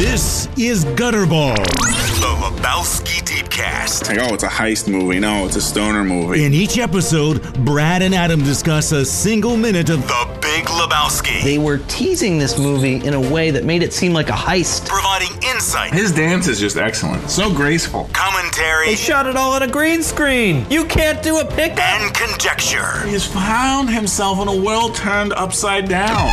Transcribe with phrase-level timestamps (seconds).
[0.00, 1.56] This is Gutterball.
[1.56, 4.08] The Lebowski Deepcast.
[4.08, 5.20] Like, oh, it's a heist movie.
[5.20, 6.42] No, it's a stoner movie.
[6.42, 11.42] In each episode, Brad and Adam discuss a single minute of The Big Lebowski.
[11.44, 14.86] They were teasing this movie in a way that made it seem like a heist.
[14.88, 17.28] providing insight, His dance is just excellent.
[17.28, 18.08] So graceful.
[18.14, 20.64] commentary, They shot it all on a green screen.
[20.70, 21.78] You can't do a pickup.
[21.80, 23.06] and conjecture.
[23.06, 26.30] He's found himself in a world turned upside down.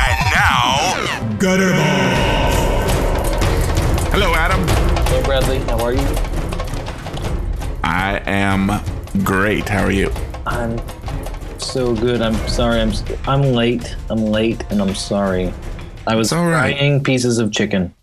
[0.00, 2.27] And now, Gutterball.
[4.20, 4.66] Hello, Adam.
[5.06, 6.00] Hey Bradley, how are you?
[7.84, 8.82] I am
[9.22, 9.68] great.
[9.68, 10.10] How are you?
[10.44, 10.80] I'm
[11.60, 12.20] so good.
[12.20, 12.80] I'm sorry.
[12.80, 12.92] I'm
[13.28, 13.94] I'm late.
[14.10, 15.54] I'm late, and I'm sorry.
[16.08, 16.76] I was all right.
[16.76, 17.94] frying pieces of chicken.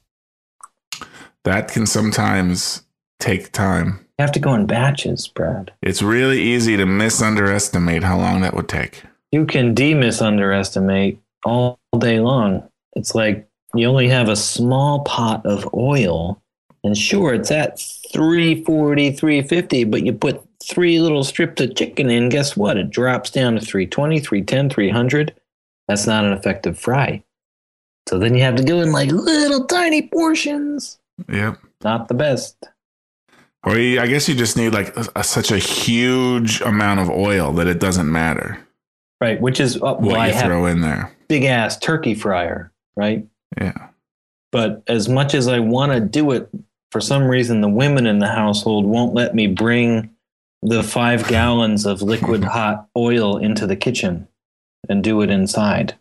[1.43, 2.83] That can sometimes
[3.19, 3.99] take time.
[4.17, 5.73] You have to go in batches, Brad.
[5.81, 9.03] It's really easy to misunderestimate how long that would take.
[9.33, 12.69] You can de-misunderestimate all day long.
[12.93, 13.44] It's like
[13.77, 16.41] you only have a small pot of oil,
[16.83, 17.79] and sure, it's at
[18.13, 22.77] 340, 350, but you put three little strips of chicken in, guess what?
[22.77, 25.35] It drops down to 320, 310, 300.
[25.87, 27.23] That's not an effective fry.
[28.07, 30.99] So then you have to go in like little tiny portions.
[31.29, 31.59] Yep.
[31.83, 32.55] Not the best.
[33.63, 37.51] Or you, I guess you just need like a, such a huge amount of oil
[37.53, 38.65] that it doesn't matter
[39.21, 41.11] Right, which is uh, what why I you have throw in there.
[41.27, 43.25] big ass turkey fryer, right?
[43.59, 43.87] Yeah.
[44.51, 46.49] but as much as I want to do it,
[46.91, 50.09] for some reason, the women in the household won't let me bring
[50.61, 54.27] the five gallons of liquid hot oil into the kitchen
[54.89, 55.95] and do it inside.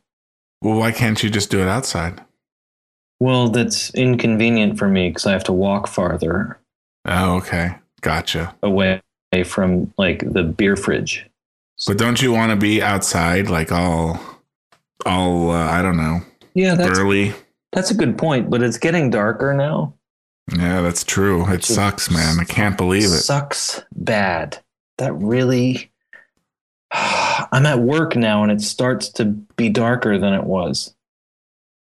[0.62, 2.20] Well, why can't you just do it outside?
[3.20, 6.58] Well, that's inconvenient for me because I have to walk farther
[7.06, 7.76] Oh, okay.
[8.00, 8.54] Gotcha.
[8.62, 9.00] away
[9.44, 11.26] from like the beer fridge.
[11.86, 14.20] But don't you want to be outside, like all,
[15.04, 16.20] all uh, I don't know,
[16.54, 17.32] Yeah, that's early?
[17.74, 19.94] That's a good point, but it's getting darker now.
[20.56, 21.46] Yeah, that's true.
[21.50, 22.38] It sucks, man.
[22.40, 23.06] I can't believe it.
[23.06, 24.58] It sucks bad.
[24.98, 25.90] That really.
[26.92, 30.94] I'm at work now and it starts to be darker than it was.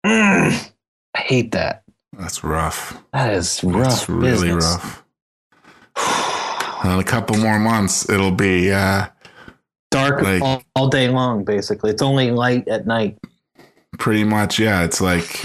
[0.06, 0.72] Mm,
[1.16, 1.84] I hate that.
[2.18, 3.02] That's rough.
[3.14, 3.84] That is rough.
[3.90, 4.66] That's really business.
[5.98, 6.86] rough.
[6.86, 8.72] In a couple more months, it'll be.
[8.72, 9.08] uh
[9.92, 11.90] Dark Like- all, all day long, basically.
[11.92, 13.18] It's only light at night.
[13.98, 15.44] pretty much yeah it's like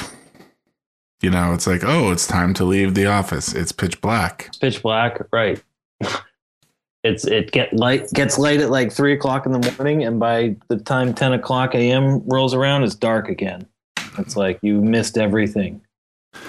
[1.25, 4.59] you know it's like oh it's time to leave the office it's pitch black It's
[4.59, 5.63] pitch black, right?
[7.07, 10.57] It's it get light gets light at like three o'clock in the morning, and by
[10.69, 12.23] the time ten o'clock a.m.
[12.27, 13.67] rolls around, it's dark again.
[14.17, 15.83] It's like you missed everything.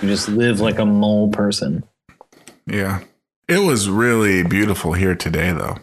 [0.02, 1.84] You just live like a mole person.
[2.68, 3.02] yeah
[3.50, 5.76] it was really beautiful here today though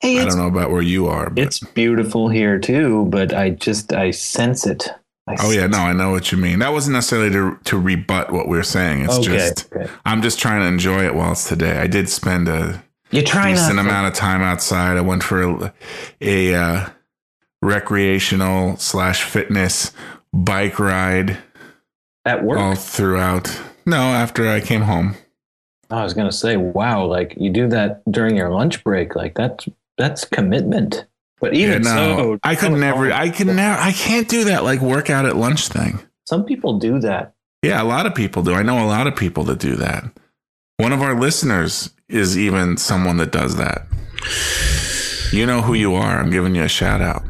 [0.00, 3.50] Hey, i don't know about where you are but it's beautiful here too, but I
[3.50, 4.88] just I sense it.
[5.40, 8.48] Oh yeah no i know what you mean that wasn't necessarily to to rebut what
[8.48, 9.90] we're saying it's Okay, just okay.
[10.04, 13.54] i'm just trying to enjoy it while it's today i did spend a You're trying
[13.54, 13.84] decent not.
[13.86, 15.74] amount of time outside i went for a,
[16.20, 16.88] a uh,
[17.62, 19.92] recreational slash fitness
[20.32, 21.38] bike ride
[22.24, 22.58] at work.
[22.58, 25.14] all throughout no after i came home
[25.90, 29.66] I was gonna say, wow, like you do that during your lunch break, like that's
[29.96, 31.06] that's commitment.
[31.40, 33.12] But Yeah, even no, so, I could never.
[33.12, 33.80] I can never.
[33.80, 36.00] I can't do that like workout at lunch thing.
[36.26, 37.34] Some people do that.
[37.62, 38.54] Yeah, a lot of people do.
[38.54, 40.04] I know a lot of people that do that.
[40.76, 43.86] One of our listeners is even someone that does that.
[45.32, 46.18] You know who you are.
[46.18, 47.22] I'm giving you a shout out.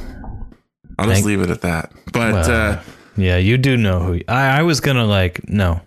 [0.98, 1.92] I'll just leave it at that.
[2.12, 2.80] But Well, uh,
[3.16, 4.20] Yeah, you do know who.
[4.28, 5.80] I, I was gonna like no.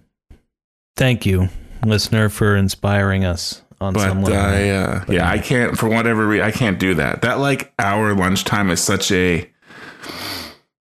[0.95, 1.49] Thank you,
[1.85, 4.31] listener, for inspiring us on but.
[4.31, 6.45] I, uh, yeah, I can't for whatever reason.
[6.45, 7.23] I can't do that.
[7.23, 9.49] That like hour lunchtime is such a,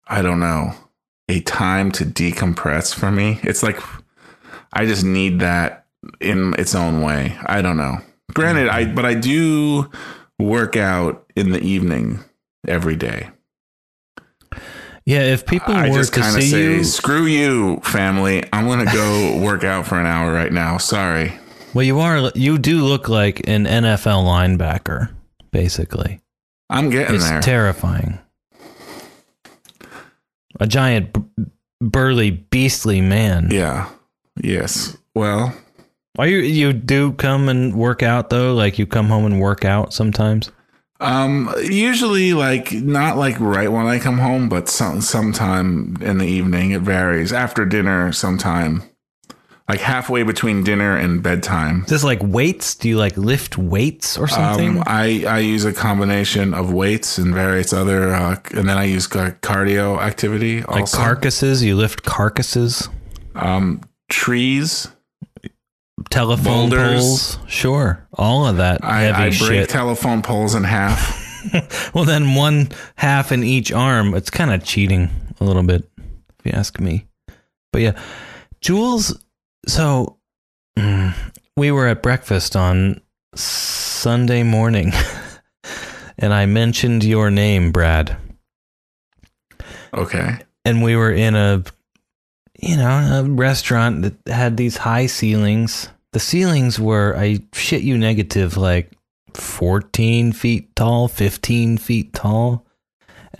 [0.06, 0.74] I don't know,
[1.28, 3.40] a time to decompress for me.
[3.42, 3.80] It's like
[4.72, 5.86] I just need that
[6.20, 7.36] in its own way.
[7.46, 7.98] I don't know.
[8.34, 9.90] Granted, I but I do
[10.38, 12.20] work out in the evening
[12.68, 13.30] every day.
[15.04, 18.44] yeah, if people I were just to see say, you, "Screw you, family!
[18.52, 21.32] I'm gonna go work out for an hour right now." Sorry.
[21.74, 25.10] Well, you are you do look like an NFL linebacker,
[25.52, 26.20] basically.
[26.68, 27.40] I'm getting It's there.
[27.40, 28.18] terrifying.
[30.58, 31.16] A giant,
[31.80, 33.48] burly, beastly man.
[33.50, 33.88] yeah.
[34.42, 34.96] Yes.
[35.14, 35.54] Well,
[36.18, 38.54] Are you you do come and work out though?
[38.54, 40.50] Like you come home and work out sometimes?
[41.00, 46.26] Um, usually like not like right when I come home, but some sometime in the
[46.26, 46.70] evening.
[46.72, 48.12] It varies after dinner.
[48.12, 48.82] Sometime,
[49.70, 51.82] like halfway between dinner and bedtime.
[51.84, 52.74] Is this like weights?
[52.74, 54.78] Do you like lift weights or something?
[54.78, 58.84] Um, I I use a combination of weights and various other, uh, and then I
[58.84, 60.98] use ca- cardio activity like also.
[60.98, 61.62] carcasses?
[61.62, 62.88] You lift carcasses?
[63.34, 64.88] um, trees.
[66.10, 67.00] Telephone Boulders.
[67.02, 69.68] poles, sure, all of that I, I break shit.
[69.68, 71.14] telephone poles in half.
[71.94, 74.14] well, then one half in each arm.
[74.14, 77.06] It's kind of cheating a little bit, if you ask me.
[77.72, 78.00] But yeah,
[78.60, 79.22] Jules.
[79.66, 80.18] So
[80.78, 81.14] mm,
[81.56, 83.00] we were at breakfast on
[83.34, 84.92] Sunday morning,
[86.18, 88.16] and I mentioned your name, Brad.
[89.92, 90.38] Okay.
[90.64, 91.64] and we were in a
[92.60, 97.98] you know a restaurant that had these high ceilings the ceilings were i shit you
[97.98, 98.92] negative like
[99.34, 102.64] 14 feet tall 15 feet tall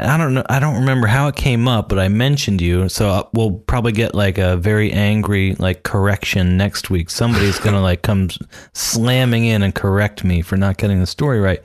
[0.01, 3.29] i don't know i don't remember how it came up but i mentioned you so
[3.33, 8.29] we'll probably get like a very angry like correction next week somebody's gonna like come
[8.75, 11.63] slamming in and correct me for not getting the story right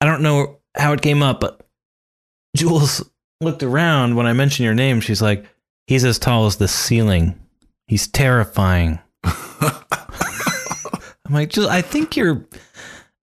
[0.00, 1.60] i don't know how it came up but
[2.56, 3.04] jules
[3.40, 5.00] looked around when I mentioned your name.
[5.00, 5.44] She's like,
[5.86, 7.38] he's as tall as the ceiling.
[7.86, 8.98] He's terrifying.
[9.24, 9.74] I'm
[11.34, 12.46] like, "Jill, I think you're,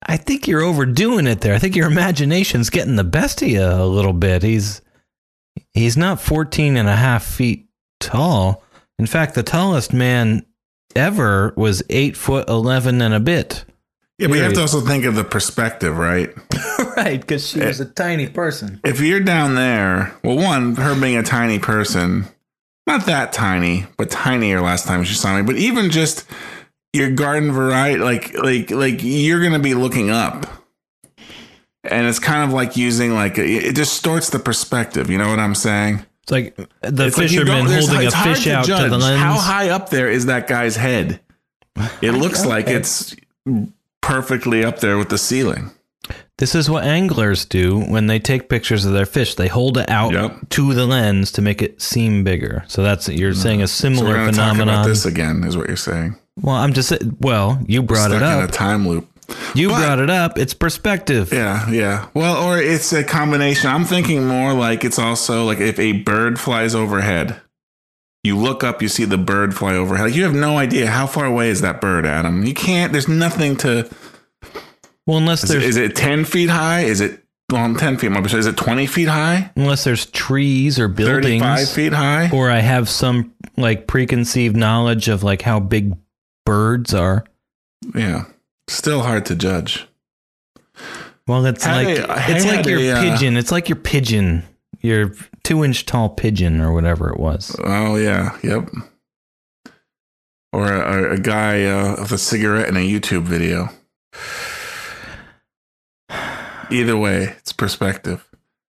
[0.06, 1.56] I think you're overdoing it there.
[1.56, 4.44] I think your imagination's getting the best of you a little bit.
[4.44, 4.81] He's,
[5.74, 7.68] he's not 14 and a half feet
[8.00, 8.63] tall.
[9.00, 10.46] In fact, the tallest man
[10.96, 13.66] ever was eight foot 11 and a bit.
[14.18, 16.30] Yeah, but you have to also think of the perspective, right?
[16.96, 17.19] right.
[17.19, 18.80] Because she eh, was a tiny person.
[18.86, 22.25] If you're down there, well, one, her being a tiny person,
[22.88, 26.25] not that tiny, but tinier last time she saw me, but even just
[26.96, 30.46] your garden variety, like, like, like you're going to be looking up.
[31.84, 35.10] And it's kind of like using like it distorts the perspective.
[35.10, 36.04] You know what I'm saying?
[36.24, 39.20] It's like the It's fisherman don't- holding a fish to out to judge the lens.
[39.22, 41.20] How high up there is that guy's head?
[42.02, 43.16] It looks like it's
[44.02, 45.72] perfectly up there with the ceiling.
[46.38, 49.36] This is what anglers do when they take pictures of their fish.
[49.36, 50.50] They hold it out Yep.
[50.50, 52.64] to the lens to make it seem bigger.
[52.68, 54.88] So that's you're saying a So similar about phenomenon.
[54.90, 56.16] this again, is what you're saying.
[56.42, 58.52] Well, I'm just well, you brought Stuck it in a up.
[58.52, 59.08] time loop.
[59.56, 60.38] You but- brought it up.
[60.38, 61.32] It's perspective.
[61.34, 62.08] Yeah, yeah.
[62.14, 63.70] Well, or it's a combination.
[63.70, 67.40] I'm thinking more like it's also like if a bird flies overhead,
[68.24, 70.08] you look up, you see the bird fly overhead.
[70.08, 72.44] Like you have no idea how far away is that bird, Adam.
[72.46, 72.92] You can't.
[72.92, 73.90] There's nothing to.
[75.08, 76.82] Well, unless Is, there's is it ten feet high?
[76.82, 78.10] Is it well, ten feet?
[78.10, 79.52] Maybe is it twenty feet high?
[79.56, 82.30] unless there's trees or buildings, Thirty-five feet high?
[82.34, 85.96] or I have some like preconceived knowledge of like how big
[86.46, 87.26] birds are.
[87.94, 88.26] Yeah,
[88.68, 89.88] still hard to judge.
[91.28, 93.38] Well, it's Had like a- it's like your a, uh, pigeon.
[93.38, 94.44] It's like your pigeon,
[94.82, 95.12] your
[95.44, 97.56] two inch tall pigeon or whatever it was.
[97.64, 98.70] Oh yeah, yep.
[100.54, 103.70] Or a, a guy uh, with a cigarette in a YouTube video.
[106.72, 108.28] Either way, it's perspective.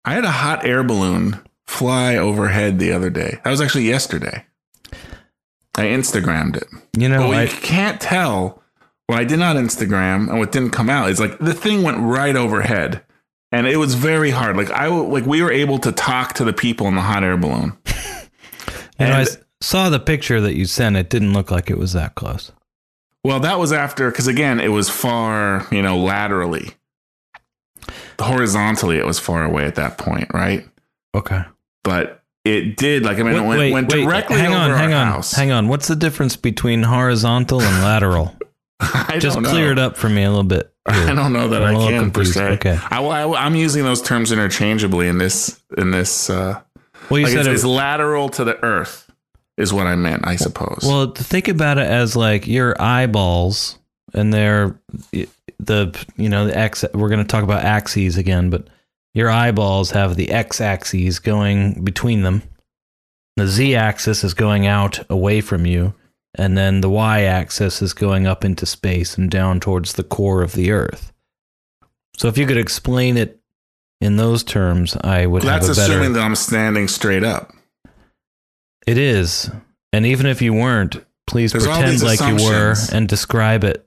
[0.05, 3.41] I had a hot air balloon fly overhead the other day.
[3.45, 4.45] That was actually yesterday.
[5.77, 6.69] I Instagrammed it.
[6.97, 8.63] You know, I, you can't tell
[9.07, 11.99] what I did not Instagram and what didn't come out is like the thing went
[11.99, 13.03] right overhead,
[13.53, 14.57] and it was very hard.
[14.57, 17.37] Like I like we were able to talk to the people in the hot air
[17.37, 17.77] balloon.
[18.99, 20.97] you know, I and- saw the picture that you sent.
[20.97, 22.53] It didn't look like it was that close.
[23.25, 26.75] Well, that was after because again, it was far, you know, laterally.
[28.21, 30.67] Horizontally, it was far away at that point, right?
[31.15, 31.43] Okay.
[31.85, 34.71] But it did, like I mean, it went, wait, went wait, directly hang over on,
[34.71, 35.33] our hang on, house.
[35.33, 35.69] hang on.
[35.69, 38.37] What's the difference between horizontal and lateral?
[39.19, 39.49] Just know.
[39.49, 40.73] clear it up for me a little bit.
[40.87, 42.45] I don't know that I'm I can per se.
[42.53, 42.79] Okay.
[42.91, 46.31] I, I, I'm using those terms interchangeably in this in this.
[46.31, 46.61] Uh,
[47.11, 49.11] Well, you like said it's, it it's lateral to the earth
[49.57, 50.27] is what I meant.
[50.27, 50.81] I suppose.
[50.83, 53.79] Well, think about it as like your eyeballs,
[54.15, 54.79] and they're
[55.59, 56.85] the you know the x.
[56.95, 58.69] We're going to talk about axes again, but
[59.17, 62.43] your eyeballs have the x axis going between them.
[63.37, 65.95] The z axis is going out away from you,
[66.35, 70.43] and then the y axis is going up into space and down towards the core
[70.43, 71.15] of the Earth.
[72.19, 73.41] So, if you could explain it
[74.03, 75.93] in those terms, I would that's have a better.
[75.95, 77.53] assuming that I'm standing straight up.
[78.87, 79.51] It is.
[79.95, 83.86] And even if you weren't, please There's pretend like you were and describe it.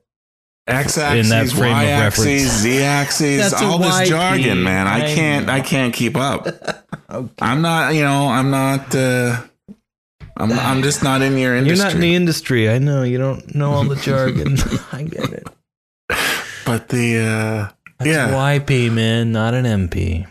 [0.70, 2.42] X In axis, that frame of Y axis, reference.
[2.58, 4.06] Z axis, all this YP.
[4.06, 4.86] jargon, man.
[4.86, 5.52] I I can't, know.
[5.52, 6.46] I can't keep up.
[7.40, 8.94] I'm not, you know, I'm not.
[8.94, 9.42] uh
[10.36, 11.76] I'm, I'm just not in your industry.
[11.76, 12.70] You're not in the industry.
[12.70, 13.02] I know.
[13.02, 14.56] You don't know all the jargon.
[14.92, 15.46] I get it.
[16.64, 18.30] but the uh, That's Yeah.
[18.58, 20.26] YP, man, not an MP.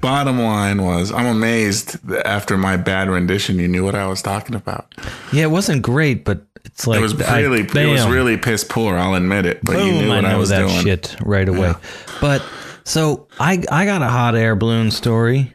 [0.00, 4.22] Bottom line was, I'm amazed that after my bad rendition, you knew what I was
[4.22, 4.94] talking about.
[5.32, 8.64] Yeah, it wasn't great, but it's like it was I- really, it was really piss
[8.64, 8.96] poor.
[8.96, 10.82] I'll admit it, but you knew what I I, was that doing.
[10.84, 11.74] shit right away.
[12.20, 12.44] But
[12.84, 15.54] so I I got a hot air balloon story.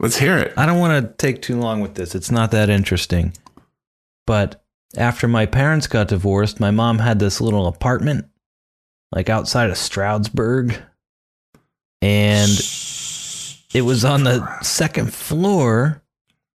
[0.00, 0.52] Let's hear it.
[0.56, 2.14] I don't want to take too long with this.
[2.14, 3.32] It's not that interesting.
[4.26, 4.62] But
[4.96, 8.26] after my parents got divorced, my mom had this little apartment
[9.12, 10.76] like outside of Stroudsburg.
[12.02, 12.50] And
[13.74, 16.00] it was on the second floor.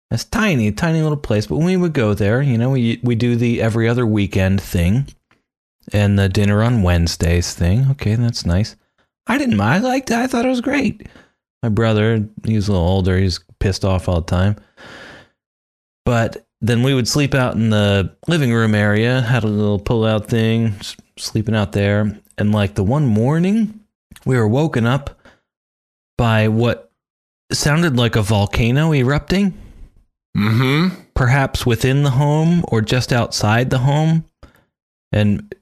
[0.09, 1.45] It's tiny, tiny little place.
[1.45, 4.61] But when we would go there, you know, we we do the every other weekend
[4.61, 5.07] thing
[5.93, 7.87] and the dinner on Wednesdays thing.
[7.91, 8.75] Okay, that's nice.
[9.27, 9.85] I didn't mind.
[9.85, 10.17] I liked it.
[10.17, 11.07] I thought it was great.
[11.61, 13.17] My brother, he was a little older.
[13.17, 14.55] He's pissed off all the time.
[16.05, 20.05] But then we would sleep out in the living room area, had a little pull
[20.05, 20.73] out thing,
[21.17, 22.19] sleeping out there.
[22.37, 23.81] And like the one morning,
[24.25, 25.19] we were woken up
[26.17, 26.88] by what
[27.51, 29.53] sounded like a volcano erupting,
[30.37, 30.95] Mm-hmm.
[31.15, 34.25] perhaps within the home or just outside the home.
[35.11, 35.53] And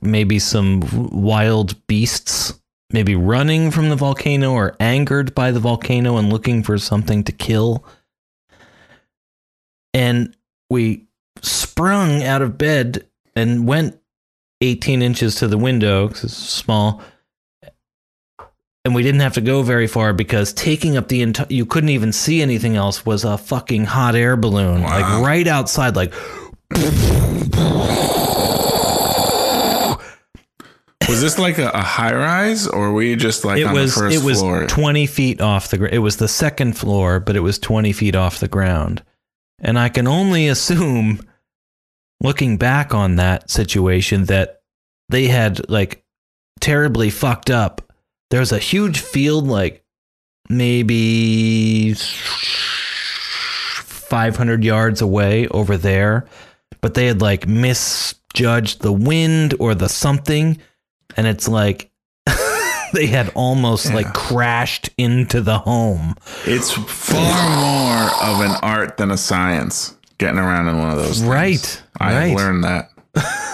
[0.00, 0.82] maybe some
[1.12, 2.58] wild beasts,
[2.90, 7.32] maybe running from the volcano or angered by the volcano and looking for something to
[7.32, 7.84] kill.
[9.94, 10.34] And
[10.70, 11.06] we
[11.42, 13.06] sprung out of bed
[13.36, 14.00] and went
[14.62, 17.02] 18 inches to the window because it's small.
[18.84, 21.90] And we didn't have to go very far because taking up the entire, you couldn't
[21.90, 24.82] even see anything else, was a fucking hot air balloon.
[24.82, 25.00] Wow.
[25.00, 26.14] Like right outside, like
[31.08, 33.94] Was this like a, a high rise, or were you just like it on was
[33.94, 34.66] the first it was floor?
[34.66, 38.14] 20 feet off the ground it was the second floor but it was 20 feet
[38.14, 39.02] off the ground
[39.58, 41.20] and i can only assume
[42.22, 44.60] looking back on that situation that
[45.08, 46.04] they had like
[46.60, 47.87] terribly fucked up
[48.30, 49.84] there was a huge field like
[50.48, 56.26] maybe 500 yards away over there
[56.80, 60.58] but they had like misjudged the wind or the something
[61.16, 61.90] and it's like
[62.92, 66.14] they had almost like crashed into the home.
[66.44, 69.96] It's far more of an art than a science.
[70.18, 71.30] Getting around in one of those, things.
[71.30, 72.36] Right, I right.
[72.36, 72.90] learned that.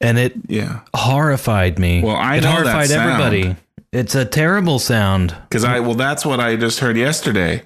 [0.00, 2.02] And it Yeah, horrified me.
[2.02, 3.56] Well, I it horrified everybody.
[3.92, 5.34] It's a terrible sound.
[5.48, 7.62] because I well, that's what I just heard yesterday.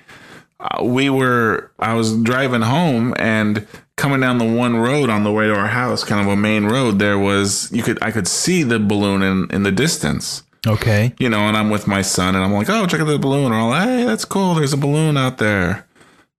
[0.60, 5.32] Uh, we were I was driving home and coming down the one road on the
[5.32, 6.98] way to our house, kind of a main road.
[6.98, 10.42] There was you could I could see the balloon in in the distance.
[10.66, 11.14] Okay.
[11.18, 13.50] you know, and I'm with my son, and I'm like, oh, check out the balloon.
[13.50, 14.54] Or all, hey, that's cool.
[14.54, 15.86] There's a balloon out there.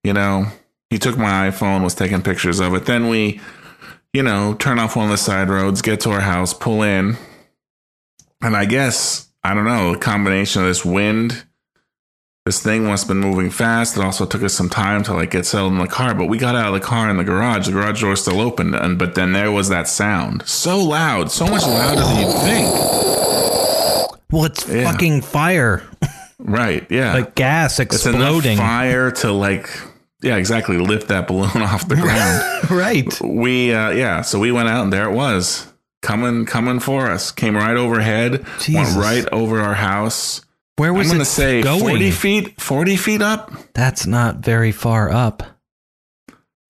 [0.03, 0.45] You know,
[0.91, 2.85] he took my iPhone, was taking pictures of it.
[2.85, 3.41] Then we,
[4.13, 7.17] you know, turn off one of the side roads, get to our house, pull in,
[8.41, 11.43] and I guess I don't know, a combination of this wind.
[12.45, 13.95] This thing must have been moving fast.
[13.95, 16.39] It also took us some time to like get settled in the car, but we
[16.39, 17.67] got out of the car in the garage.
[17.67, 21.45] The garage door still open, and but then there was that sound, so loud, so
[21.45, 22.67] much louder than you'd think.
[24.31, 24.91] Well, it's Yeah.
[24.91, 25.83] fucking fire,
[26.39, 26.85] Right?
[26.89, 27.13] Yeah.
[27.13, 28.57] like gas it's enough exploding.
[28.57, 29.69] fire to like
[30.21, 33.19] yeah exactly lift that balloon off the ground right.
[33.21, 37.31] we uh yeah so we went out and there it was coming coming for us
[37.31, 38.73] came right overhead Jesus.
[38.95, 40.41] went right over our house
[40.77, 41.79] Where i'm was gonna it say going?
[41.81, 45.43] 40 feet 40 feet up That's not very far up.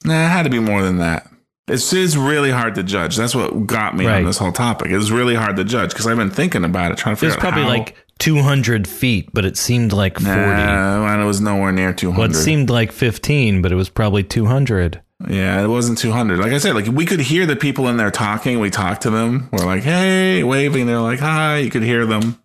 [0.05, 1.27] nah it had to be more than that
[1.67, 4.17] it's, it's really hard to judge that's what got me Right.
[4.17, 6.91] on this whole topic it was really hard to judge because i've been thinking about
[6.91, 10.29] it trying to figure probably out how, like 200 feet, but it seemed like 40.
[10.31, 13.89] nah, and it was nowhere near 200 Well, it seemed like 15, but it was
[13.89, 15.01] probably 200.
[15.27, 16.39] Yeah, it wasn't 200.
[16.39, 18.59] Like I said, like we could hear the people in there talking.
[18.59, 19.49] We talked to them.
[19.51, 20.87] We're like, hey, waving.
[20.87, 21.57] They're like, hi.
[21.57, 22.39] You could hear them.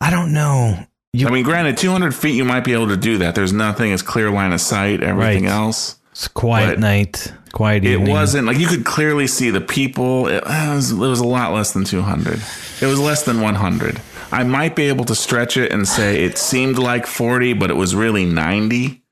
[0.00, 0.78] I don't know.
[1.12, 3.34] You, I mean, granted, 200 feet, you might be able to do that.
[3.34, 3.90] There's nothing.
[3.92, 5.02] It's clear line of sight.
[5.02, 5.52] Everything Right.
[5.52, 5.96] else.
[6.12, 10.28] it's a quiet night, quiet It wasn't like you could clearly see the people.
[10.28, 12.40] It, it was, it was a lot less than 200.
[12.80, 14.00] It was less than 100.
[14.32, 17.74] I might be able to stretch it and say it seemed like 40, but it
[17.74, 19.02] was really 90.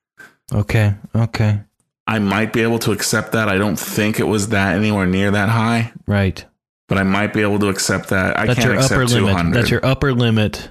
[0.53, 1.61] Okay, okay,
[2.07, 3.49] I might be able to accept that.
[3.49, 5.93] I don't think it was that anywhere near that high.
[6.07, 6.45] right.
[6.87, 8.39] but I might be able to accept that.
[8.39, 9.35] I That's can't your accept upper 200.
[9.37, 9.55] limit.
[9.55, 10.69] That's your upper limit.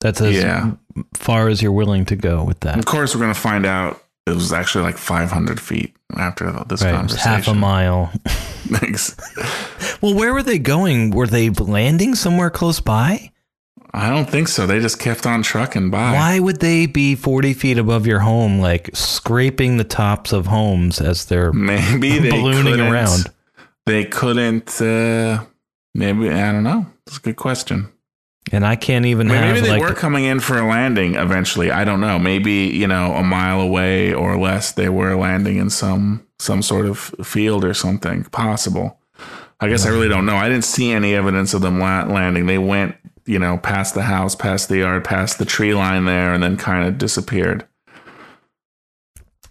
[0.00, 0.72] That's as Yeah.
[1.14, 2.78] far as you're willing to go with that.
[2.78, 6.82] Of course, we're going to find out it was actually like 500 feet after this
[6.82, 7.28] Right, conversation.
[7.30, 8.12] half a mile.
[8.68, 9.16] Thanks.
[10.02, 11.10] Well, where were they going?
[11.10, 13.32] Were they landing somewhere close by?
[13.94, 14.66] I don't think so.
[14.66, 16.12] They just kept on trucking by.
[16.12, 21.00] Why would they be 40 feet above your home, like scraping the tops of homes
[21.00, 23.32] as they're Maybe they ballooning around?
[23.86, 24.80] They couldn't.
[24.80, 25.44] Uh,
[25.94, 26.84] maybe I don't know.
[27.06, 27.88] It's a good question.
[28.52, 31.70] And I can't even Maybe, maybe they like were coming in for a landing eventually.
[31.70, 32.18] I don't know.
[32.18, 34.72] Maybe you know a mile away or less.
[34.72, 38.98] They were landing in some some sort of field or something possible.
[39.60, 40.36] I guess I really don't know.
[40.36, 42.46] I didn't see any evidence of them landing.
[42.46, 42.94] They went,
[43.26, 46.56] you know, past the house, past the yard, past the tree line there, and then
[46.56, 47.66] kind of disappeared.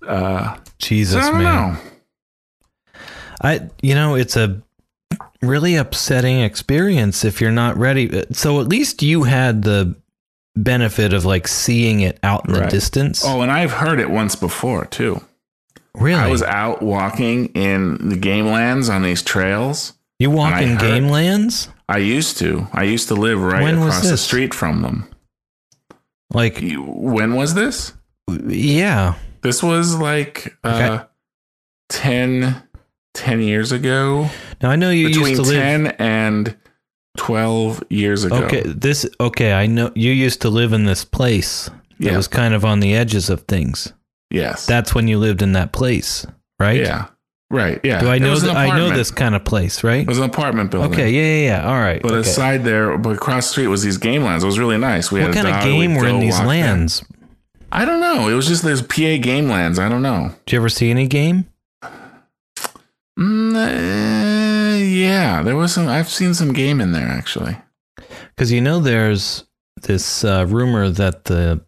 [0.08, 1.74] Uh, so Jesus, I don't man.
[1.74, 1.80] know.
[3.42, 4.62] I, you know, it's a
[5.41, 8.24] really upsetting experience if you're not ready.
[8.32, 9.96] So at least you had the
[10.56, 13.24] benefit of like seeing it out in the distance.
[13.25, 15.22] Oh, and I've heard it once before too.
[15.96, 16.20] really?
[16.20, 19.94] I was out walking in the game lands on these trails.
[20.20, 21.70] you walk in game lands?
[21.89, 22.67] I used to.
[22.74, 25.08] I used to live right When across the street from them.
[26.34, 27.94] Like, When was this?
[28.48, 29.13] yeah.
[29.41, 30.67] This was like uh,
[30.98, 31.03] Okay.
[31.89, 32.63] 10,
[33.18, 34.30] 10 years ago.
[34.62, 35.62] Now I know you Between used to live.
[35.62, 36.56] 10 and
[37.18, 38.36] 12 years ago.
[38.46, 39.54] Okay, this okay.
[39.54, 41.70] I know you used to live in this place
[42.00, 42.18] that Yeah.
[42.18, 43.92] was kind of on the edges of things.
[44.30, 44.66] Yes.
[44.66, 46.26] That's when you lived in that place,
[46.60, 46.80] right?
[46.80, 47.06] yeah.
[47.50, 47.80] Right.
[47.82, 48.02] Yeah.
[48.02, 48.58] Do I know that?
[48.58, 50.02] I know this kind of place, right?
[50.02, 50.92] It was an apartment building.
[50.92, 51.70] Okay, yeah, yeah, yeah.
[51.70, 52.02] All right.
[52.02, 52.20] But okay.
[52.30, 54.44] aside there, but across the street was these game lands.
[54.44, 55.14] It was really nice.
[55.14, 57.06] We what had kind a of game were in these lands?
[57.72, 58.28] I don't know.
[58.28, 59.80] It was just those PA game lands.
[59.80, 60.36] I don't know.
[60.46, 61.46] Did you ever see any game?
[63.18, 65.88] Mm, uh, yeah, there was some.
[65.88, 67.58] I've seen some game in there actually.
[68.30, 69.46] Because you know, there's
[69.82, 71.66] this uh, rumor that the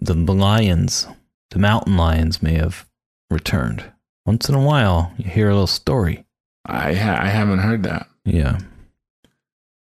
[0.00, 1.06] the lions,
[1.50, 2.86] the mountain lions, may have
[3.30, 3.84] returned.
[4.26, 6.24] Once in a while, you hear a little story.
[6.66, 8.08] I ha- I haven't heard that.
[8.24, 8.58] Yeah.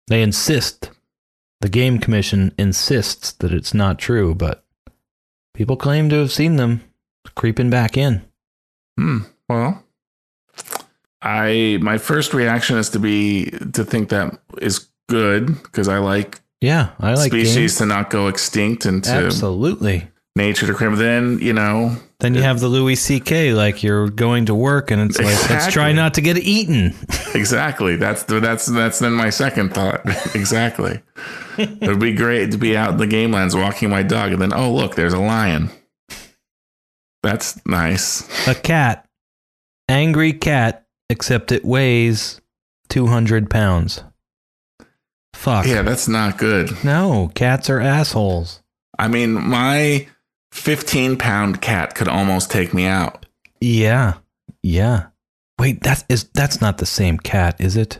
[0.08, 0.90] They insist.
[1.60, 4.64] The game commission insists that it's not true, but
[5.54, 6.82] people claim to have seen them
[7.34, 8.22] creeping back in.
[8.98, 9.20] Hmm.
[9.48, 9.83] Well,
[11.24, 16.40] I my first reaction is to be to think that is good because I like,
[16.60, 17.78] Yeah, I like species games.
[17.78, 20.08] to not go extinct and to Absolutely.
[20.36, 20.96] nature to create.
[20.98, 23.54] Then you know, Then you have the Louis C.K.
[23.54, 26.94] like you're going to work and it's like let's try not to get eaten.
[27.34, 27.96] exactly.
[27.96, 30.02] That's the, that's that's then my second thought.
[30.34, 31.00] exactly.
[31.58, 34.42] it would be great to be out in the game lands walking my dog, and
[34.42, 35.70] then oh look, there's a lion.
[37.22, 38.28] That's nice.
[38.46, 39.06] A cat,
[39.88, 40.83] angry cat,
[41.14, 42.40] except it weighs
[42.88, 44.02] two hundred pounds.
[45.32, 45.66] Fuck.
[45.66, 46.84] Yeah, that's not good.
[46.84, 48.62] No, cats are assholes.
[48.98, 50.08] I mean, my
[50.52, 53.26] 15 pound cat could almost take me out.
[53.60, 54.14] Yeah.
[54.62, 55.06] Yeah.
[55.58, 57.98] Wait, that is that's not the same cat, is it?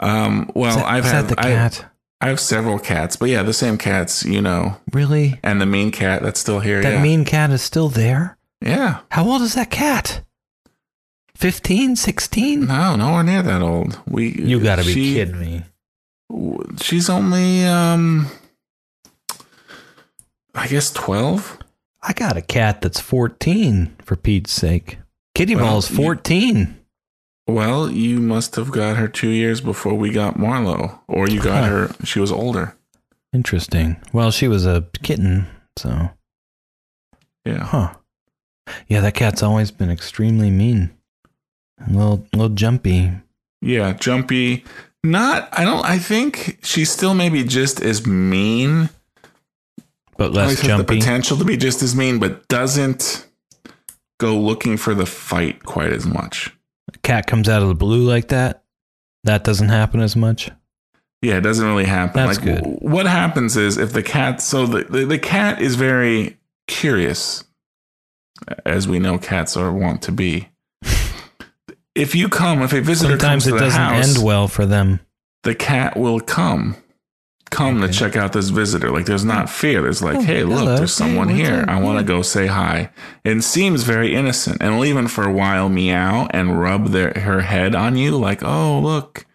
[0.00, 1.86] Um, well, that- I've is had that the I, cat.
[2.20, 5.40] I have several cats, but yeah, the same cats, you know, really?
[5.42, 6.82] and the mean cat that's still here.
[6.82, 7.02] That yeah.
[7.02, 8.36] mean cat is still there?
[8.60, 9.00] yeah.
[9.10, 10.22] How old is that cat?
[11.40, 12.66] 15, 16?
[12.66, 13.98] No, nowhere near that old.
[14.06, 15.62] We You got to be she- kidding me.
[16.80, 18.26] She's only um
[20.54, 21.58] I guess 12.
[22.02, 24.98] I got a cat that's 14 for Pete's sake.
[25.34, 26.76] Kitty Well, Ball's you- 14.
[27.46, 31.64] Well, you must have got her 2 years before we got Marlo or you got
[31.64, 31.70] Huh.
[31.70, 32.76] her she was older.
[33.32, 33.96] Interesting.
[34.12, 35.46] Well, she was a kitten,
[35.78, 36.10] so
[37.44, 37.64] Yeah.
[37.64, 37.94] huh.
[38.88, 40.90] Yeah, that cat's always been extremely mean.
[41.86, 43.12] A little, little jumpy.
[43.62, 44.64] Yeah, jumpy.
[45.02, 48.90] Not I don't I think she's still maybe just as mean
[50.20, 50.82] but less has jumpy.
[50.82, 53.26] the potential to be just as mean, but doesn't
[54.18, 56.54] go looking for the fight quite as much.
[57.02, 58.62] Cat comes out of the blue like that.
[59.24, 60.50] That doesn't happen as much.
[61.22, 62.22] Yeah, it doesn't really happen.
[62.22, 62.58] That's like good.
[62.58, 67.44] w- what happens is if the cat so the, the, the cat is very curious,
[68.66, 70.49] as we know cats are wont to be.
[72.00, 74.66] If you come, if a visitor Sometimes comes to it doesn't house, end well for
[74.66, 75.00] them.
[75.42, 76.76] the cat will come.
[77.50, 77.92] Come Okay.
[77.92, 78.90] to check out this visitor.
[78.90, 79.54] Like there's not hmm.
[79.54, 79.82] fear.
[79.82, 81.64] There's like, Oh, hey, look, there's someone what's here.
[81.66, 82.90] I want to go say hi.
[83.24, 84.58] And seems very innocent.
[84.60, 88.42] And will even for a while meow and rub their her head on you, like,
[88.44, 89.26] oh look,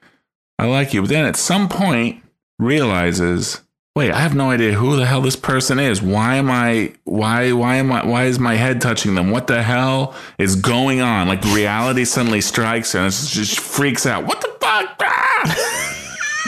[0.58, 1.02] I like you.
[1.02, 2.24] But then at some point
[2.58, 3.62] realizes,
[3.96, 6.02] wait, I have no idea who the hell this person is.
[6.02, 9.32] Why am I why why am I why is my head touching them?
[9.32, 11.28] What the hell is going on?
[11.28, 14.26] Like reality suddenly strikes and it just freaks out.
[14.26, 14.96] What the fuck?
[15.02, 15.96] Ah!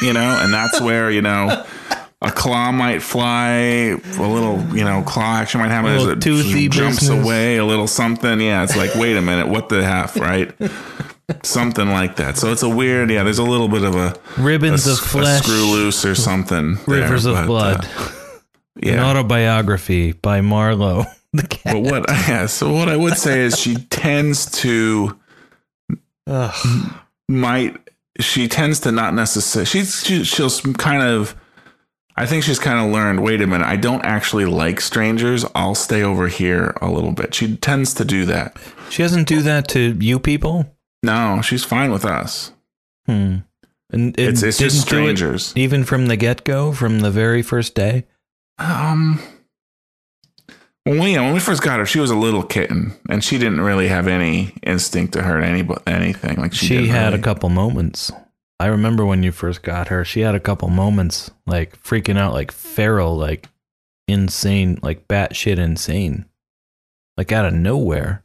[0.01, 1.65] you know, and that's where, you know,
[2.21, 6.21] a claw might fly, a little, you know, claw action might happen A as it
[6.21, 7.23] toothy jumps business.
[7.23, 8.41] away, a little something.
[8.41, 10.51] Yeah, it's like, wait a minute, what the heck, right?
[11.43, 12.37] Something like that.
[12.37, 14.95] So it's a weird, yeah, there's a little bit of a, a, Ribbons of a
[14.97, 16.75] flesh, screw loose or something.
[16.87, 17.87] there, rivers of but, uh, blood.
[18.83, 21.05] An autobiography by Marlowe.
[21.33, 21.73] The cat.
[21.73, 25.19] But what, yeah, so what I would say is she tends to,
[26.25, 26.93] Ugh.
[27.27, 27.77] might
[28.19, 31.35] she tends to not necessarily she's she, she'll kind of
[32.15, 35.75] i think she's kind of learned wait a minute i don't actually like strangers i'll
[35.75, 38.57] stay over here a little bit she tends to do that
[38.89, 40.65] She doesn't do that to you people.
[41.03, 42.51] No she's fine with us
[43.05, 43.37] Hmm.
[43.89, 47.09] And it it's it's just do it strangers even from the get go, from the
[47.11, 48.03] very first day.
[48.59, 49.19] um
[50.85, 53.61] Well, yeah, when we first got her, she was a little kitten, and she didn't
[53.61, 56.37] really have any instinct to hurt any anything.
[56.37, 58.11] Like she, She, had really- a couple moments.
[58.59, 62.33] I remember when you first got her, she had a couple moments like freaking out
[62.33, 63.47] like feral, like
[64.07, 66.25] insane, like batshit insane.
[67.17, 68.21] Like out of nowhere.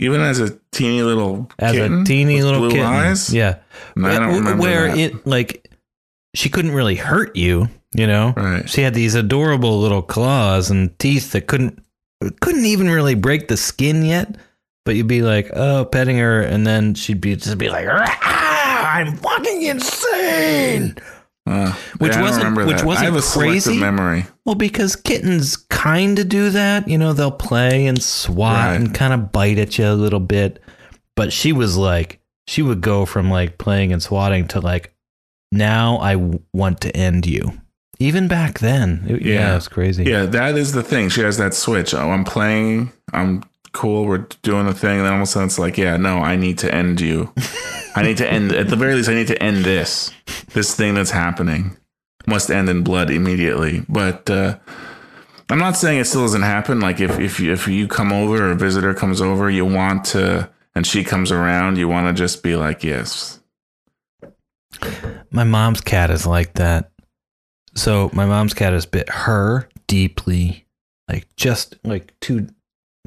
[0.00, 2.86] Even as a teeny little As a teeny with little blue kitten.
[2.86, 3.32] eyes.
[3.32, 3.58] Yeah.
[3.96, 4.98] I don't Where- remember where that.
[4.98, 5.70] it like
[6.34, 8.32] she couldn't really hurt you, you know?
[8.36, 8.68] Right.
[8.68, 11.82] She had these adorable little claws and teeth that couldn't
[12.40, 14.36] couldn't even really break the skin yet.
[14.86, 18.94] But you'd be like, oh, petting her, and then she'd be just be like, "Ah,
[18.96, 20.96] I'm fucking insane.
[21.50, 22.84] Uh, Which yeah, wasn't- which that.
[22.86, 23.76] Wasn't crazy.
[23.76, 24.24] memory.
[24.44, 26.86] Well, because kittens kind of do that.
[26.86, 28.74] You know, they'll play and swat Right.
[28.76, 30.62] and kind of bite at you a little bit.
[31.16, 34.94] But she was like, she would go from like playing and swatting to like,
[35.50, 37.60] now I w- want to end you.
[37.98, 39.04] Even back then.
[39.08, 39.34] It- yeah.
[39.34, 39.56] Yeah.
[39.56, 40.04] it's crazy.
[40.04, 41.08] Yeah, that is the thing.
[41.08, 41.92] She has that switch.
[41.94, 42.92] Oh, I'm playing.
[43.12, 44.04] I'm cool.
[44.06, 44.98] We're doing the thing.
[44.98, 47.32] And then all of a sudden it's like, yeah, no, I need to end you.
[47.94, 50.10] I need to end, at the very least, I need to end this.
[50.52, 51.76] This thing that's happening
[52.26, 53.84] must end in blood immediately.
[53.88, 54.58] But, uh,
[55.50, 56.80] I'm not saying it still doesn't happen.
[56.80, 60.04] Like if, if you, if you come over or a visitor comes over, you want
[60.06, 63.40] to, and she comes around, you want to just be like, yes,
[65.30, 66.90] My mom's cat is like that.
[67.74, 70.66] So my mom's cat has bit her deeply,
[71.08, 72.48] like just like two,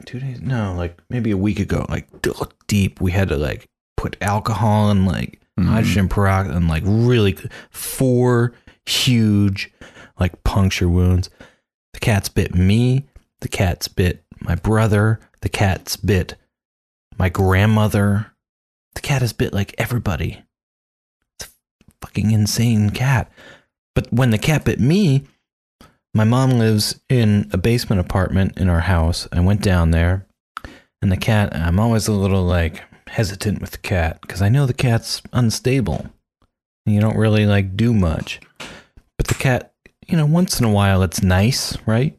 [0.06, 0.41] two days.
[0.41, 1.86] No, like maybe a week ago.
[1.89, 2.08] Like
[2.67, 3.02] deep.
[3.02, 3.65] We had to like
[4.04, 5.68] put alcohol and like Mhm.
[5.68, 7.38] hydrogen peroxide and like really
[7.70, 8.54] four
[8.86, 9.72] huge
[10.20, 11.30] like puncture wounds.
[11.94, 13.06] The cat's bit me.
[13.42, 15.20] The cat's bit my brother.
[15.42, 16.36] The cat's bit
[17.18, 18.28] my grandmother.
[18.96, 20.42] The cat has bit like everybody
[21.39, 23.32] It's a fucking insane cat.
[23.96, 25.24] But when the cat bit me,
[26.13, 29.28] my mom lives in a basement apartment in our house.
[29.32, 30.26] I went down there,
[31.02, 34.65] and the cat, I'm always a little like hesitant with the cat because I know
[34.65, 36.08] the cat's unstable.
[36.86, 38.41] And you don't really like do much.
[39.17, 39.73] But the cat,
[40.08, 42.17] you know, once in a while it's nice, right?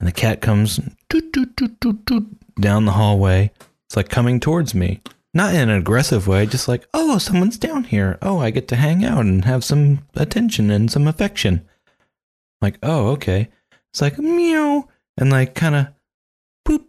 [0.00, 2.26] And the cat comes toot, toot, toot, toot, toot,
[2.60, 3.50] down the hallway.
[3.86, 5.02] It's like coming towards me
[5.36, 8.18] not in an aggressive way, just like, oh, someone's down here.
[8.22, 11.68] Oh, I get to hang out and have some attention and some affection.
[12.62, 13.48] Like, oh, okay.
[13.92, 15.88] It's like meow, and like kind of
[16.64, 16.88] poop,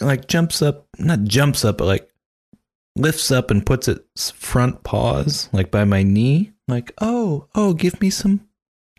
[0.00, 2.10] like jumps up, not jumps up, but like
[2.96, 6.52] lifts up and puts its front paws like by my knee.
[6.68, 8.48] Like, oh, oh, give me some,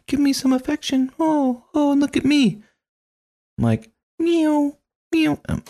[0.07, 1.11] give me some affection.
[1.19, 2.61] Oh, oh, look at me.
[3.57, 4.77] I'm like meow,
[5.11, 5.39] meow.
[5.49, 5.63] Um,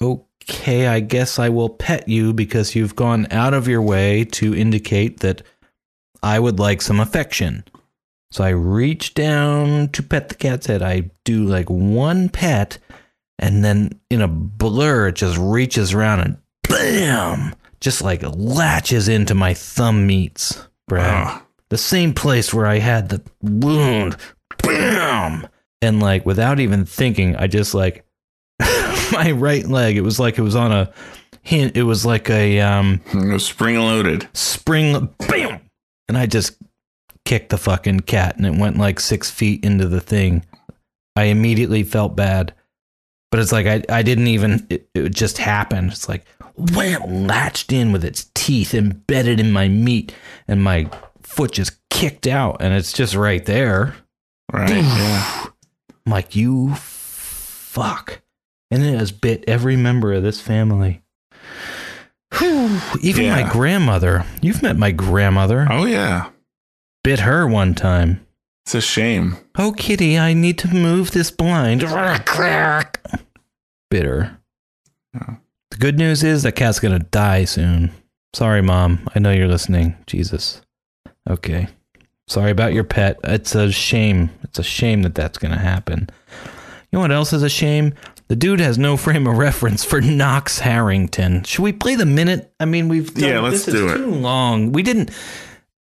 [0.00, 4.54] okay, I guess I will pet you because you've gone out of your way to
[4.54, 5.42] indicate that
[6.22, 7.64] I would like some affection.
[8.30, 10.82] So I reach down to pet the cat's head.
[10.82, 12.78] I do like one pet,
[13.38, 19.34] and then in a blur, it just reaches around and bam, just like latches into
[19.34, 21.42] my thumb meats, Brad.
[21.68, 24.16] The same place where I had the wound.
[24.62, 25.46] Bam!
[25.82, 28.06] And like without even thinking, I just like
[29.12, 29.98] my right leg.
[29.98, 30.92] It was like it was on a
[31.42, 31.76] hint.
[31.76, 33.02] It was like a um
[33.38, 34.26] spring loaded.
[34.32, 35.60] spring bam
[36.08, 36.56] and i just
[37.26, 40.44] kicked the fucking cat and it went like six feet into the thing
[41.16, 42.54] i immediately felt bad
[43.34, 46.24] but it's like i, I didn't even it, it just happened it's like
[46.56, 50.14] wham latched in with its teeth embedded in my meat
[50.46, 50.88] and my
[51.22, 53.96] foot just kicked out and it's just right there
[54.52, 54.70] Right.
[54.70, 55.46] yeah.
[56.06, 58.20] i'm like you fuck
[58.70, 61.02] and it has bit every member of this family
[62.38, 62.78] Whew.
[63.00, 66.30] even my grandmother you've met my grandmother Oh yeah.
[67.02, 68.20] bit her one time.
[68.66, 69.36] It's a shame.
[69.58, 71.82] Oh, kitty, I need to move this blind.
[73.94, 74.38] Bit her.
[75.14, 75.36] Yeah.
[75.70, 77.92] The good news is that cat's gonna die soon.
[78.34, 79.08] Sorry, mom.
[79.14, 79.96] I know you're listening.
[80.08, 80.60] Jesus.
[81.30, 81.68] Okay.
[82.26, 83.20] Sorry about your pet.
[83.22, 84.30] It's a shame.
[84.42, 86.10] It's a shame that that's gonna happen.
[86.90, 87.94] You know what else is a shame?
[88.26, 91.44] The dude has no frame of reference for Knox Harrington.
[91.44, 92.52] Should we play the minute?
[92.58, 93.98] I mean, we've done, Yeah, let's this do is it.
[93.98, 94.72] Too long.
[94.72, 95.10] We didn't.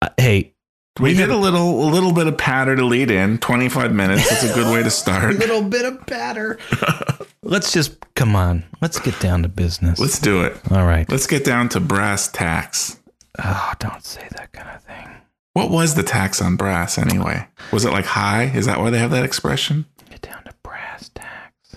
[0.00, 0.49] Uh, hey,
[0.98, 3.38] We, did have- a little a little bit of patter to lead in.
[3.38, 4.28] Twenty five minutes.
[4.28, 5.34] That's a good way to start.
[5.36, 6.58] A little bit of patter.
[7.42, 8.64] Let's just come on.
[8.82, 9.98] Let's get down to business.
[9.98, 10.58] Let's do it.
[10.70, 11.08] All right.
[11.08, 12.98] Let's get down to brass tacks.
[13.42, 15.08] Oh, don't say that kind of thing.
[15.54, 17.46] What was the tax on brass anyway?
[17.72, 18.44] Was it like high?
[18.54, 19.86] Is that why they have that expression?
[20.10, 21.76] Get down to brass tacks.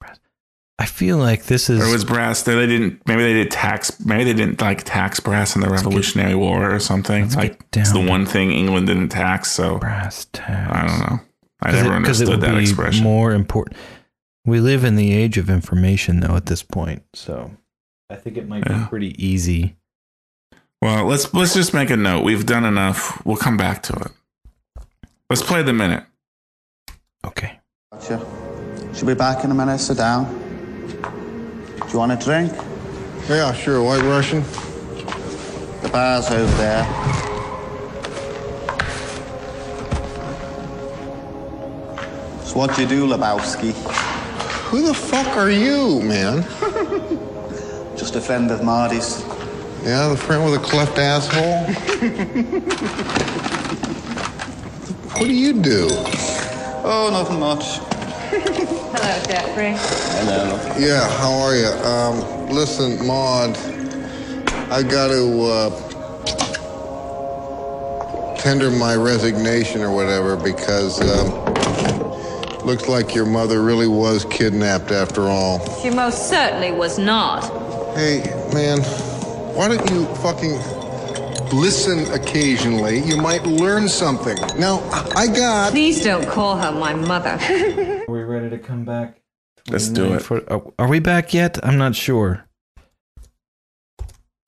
[0.00, 0.18] Brass.
[0.80, 1.78] I feel like this is.
[1.86, 5.54] Or was brass they didn't maybe they did tax maybe they didn't like tax brass
[5.54, 7.24] in the Revolutionary War or something.
[7.24, 10.72] let's Like get it's the one thing England didn't tax, so brass tax.
[10.72, 11.20] I don't know.
[11.62, 13.04] I Because never it understood would that be expression.
[13.04, 13.76] more important.
[14.46, 17.02] We live in the age of information, though, at this point.
[17.12, 17.50] So
[18.08, 18.78] I think it might Yeah.
[18.84, 19.76] be pretty easy.
[20.80, 22.24] Well, let's let's just make a note.
[22.24, 23.20] We've done enough.
[23.26, 24.12] We'll come back to it.
[25.28, 26.04] Let's play the minute.
[27.22, 27.60] Okay.
[27.92, 28.18] Gotcha.
[28.94, 29.78] She'll be back in a minute.
[29.78, 30.24] Sit down.
[31.90, 32.52] Do you want a drink?
[33.28, 33.82] Yeah, sure.
[33.82, 34.44] White Russian.
[35.82, 36.84] The bar's over there.
[42.44, 43.72] So what do you do, Lebowski?
[44.68, 46.42] Who the fuck are you, man?
[47.98, 49.24] Just a friend of Marty's.
[49.82, 51.64] Yeah, the friend with a cleft asshole?
[55.14, 55.88] what do you do?
[56.84, 57.89] Oh, nothing much.
[58.30, 59.74] Hello, Jeffrey.
[60.20, 60.54] Hello.
[60.78, 61.66] Yeah, how are you?
[61.66, 63.56] Um, listen, Maud,
[64.70, 65.70] I got to uh,
[68.38, 75.22] tender my resignation or whatever because um, looks like your mother really was kidnapped after
[75.22, 75.58] all.
[75.80, 77.42] She most certainly was not.
[77.96, 78.22] Hey,
[78.54, 78.78] man,
[79.56, 80.56] why don't you fucking
[81.52, 82.98] listen occasionally?
[83.00, 84.36] You might learn something.
[84.58, 84.80] Now,
[85.14, 85.72] I got.
[85.72, 87.38] Please don't call her my mother.
[88.08, 89.20] Are we ready to come back?
[89.68, 90.22] Let's do it.
[90.22, 91.58] For, are, are we back yet?
[91.64, 92.44] I'm not sure.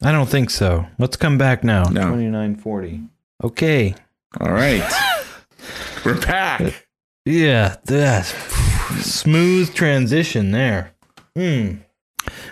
[0.03, 0.87] I don't think so.
[0.99, 1.85] Let's come back now.
[1.85, 2.03] No.
[2.03, 3.03] 2940.
[3.45, 3.95] Okay.
[4.41, 4.83] All right.
[6.05, 6.89] We're back.
[7.25, 8.35] Yeah, that's
[9.05, 10.93] smooth transition there.
[11.37, 11.75] Hmm.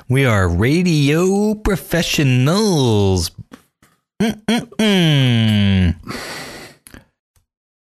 [0.08, 3.32] We are radio professionals.
[4.20, 5.94] Mm-mm-mm.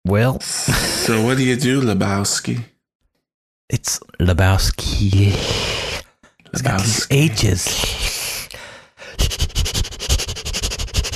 [0.04, 2.64] Well, So what do you do, Lebowski?
[3.68, 5.32] it's Lebowski.
[6.52, 7.62] It's got these H's.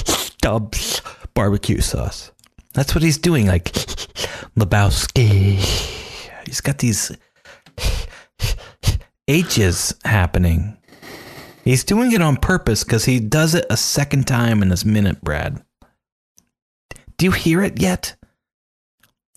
[0.06, 1.02] Stubbs
[1.34, 2.32] barbecue sauce.
[2.74, 3.72] That's what he's doing, like
[4.58, 5.56] Lebowski.
[6.46, 7.12] He's got these
[9.28, 10.76] H's happening.
[11.70, 15.22] He's doing it on purpose because he does it a second time in this minute,
[15.22, 15.62] Brad.
[17.16, 18.16] Do you hear it yet?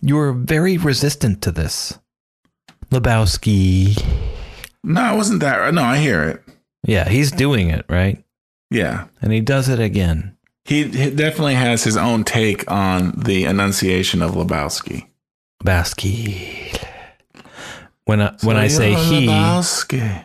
[0.00, 1.96] You're very resistant to this.
[2.90, 4.04] Lebowski.
[4.82, 5.72] No, it wasn't that.
[5.74, 6.42] No, I hear it.
[6.84, 8.24] Yeah, he's doing it, right?
[8.68, 9.06] Yeah.
[9.22, 10.36] And he does it again.
[10.64, 15.06] He, he definitely has his own take on the enunciation of Lebowski.
[15.62, 16.80] Lebowski.
[18.06, 20.24] When I, when I say he, Lebowski.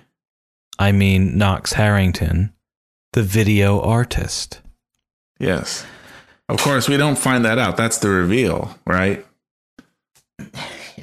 [0.80, 2.54] I mean Knox Harrington,
[3.14, 4.62] the video artist.
[5.40, 5.86] Yes.
[6.48, 7.78] Of course, we don't find that out.
[7.78, 9.26] That's the reveal, right?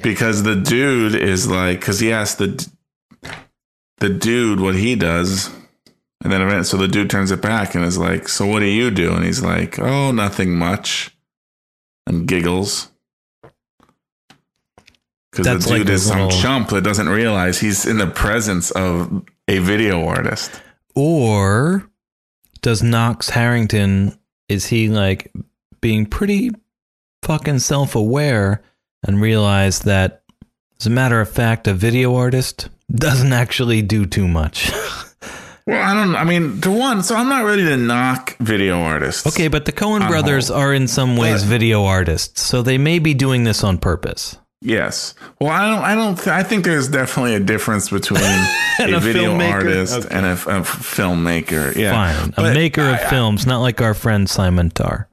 [0.01, 2.67] Because the dude is like, because he asked the
[3.99, 5.49] the dude what he does,
[6.23, 6.63] and then.
[6.63, 9.23] So the dude turns it back and is like, "So what do you do?" And
[9.23, 11.15] he's like, "Oh, nothing much,"
[12.05, 12.91] and giggles.
[15.31, 18.69] Because the dude like is some little- chump that doesn't realize he's in the presence
[18.71, 20.61] of a video artist.
[20.95, 21.89] Or
[22.61, 24.17] does Knox Harrington,
[24.49, 25.31] is he like
[25.81, 26.51] being pretty
[27.23, 28.63] fucking self aware
[29.05, 30.23] and realize that,
[30.79, 34.71] as a matter of fact, a video artist doesn't actually do too much?
[35.67, 36.15] Well, I don't.
[36.15, 39.27] I mean, to one, so I'm not ready to knock video artists.
[39.27, 42.99] okay, but the Coen brothers are in some ways But- video artists, so they may
[42.99, 44.37] be doing this on purpose.
[44.61, 45.13] Yes.
[45.39, 45.83] Well, I don't.
[45.83, 46.15] I don't.
[46.15, 48.21] Th- I think there's definitely a difference between
[48.79, 49.51] a, a video filmmaker?
[49.53, 50.15] artist Okay.
[50.15, 51.75] and a filmmaker.
[51.75, 51.91] Yeah.
[51.91, 52.29] Fine.
[52.37, 55.07] A But maker of I- I- films, not like our friend Simon Tarr.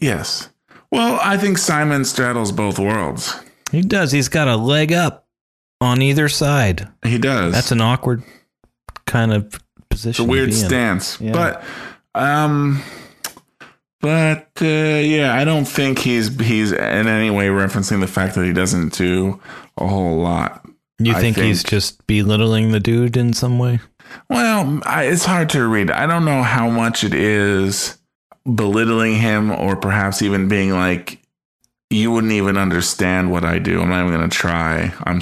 [0.00, 0.48] Yes.
[0.90, 3.38] Well, I think Simon straddles both worlds.
[3.70, 4.10] He does.
[4.10, 5.28] He's got a leg up
[5.80, 6.88] on either side.
[7.04, 7.52] He does.
[7.52, 8.24] That's an awkward
[9.06, 9.58] kind of it's
[9.88, 10.24] position.
[10.24, 11.32] a to weird stance, Yeah.
[11.32, 11.62] but
[12.20, 12.82] um,
[14.00, 18.44] but uh, yeah, I don't think he's he's in any way referencing the fact that
[18.44, 19.40] he doesn't do
[19.76, 20.66] a whole lot.
[20.98, 23.80] You I think, he's just belittling the dude in some way?
[24.28, 25.90] Well, I, it's hard to read.
[25.90, 27.96] I don't know how much it is
[28.44, 31.18] belittling him, or perhaps even being like,
[31.88, 33.80] "You wouldn't even understand what I do.
[33.80, 35.20] I'm not even going to try." I'm,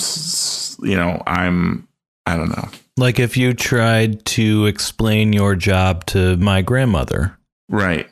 [0.82, 1.86] you know, I'm.
[2.26, 2.68] I don't know.
[2.96, 7.38] Like if you tried to explain your job to my grandmother.
[7.68, 8.08] Right.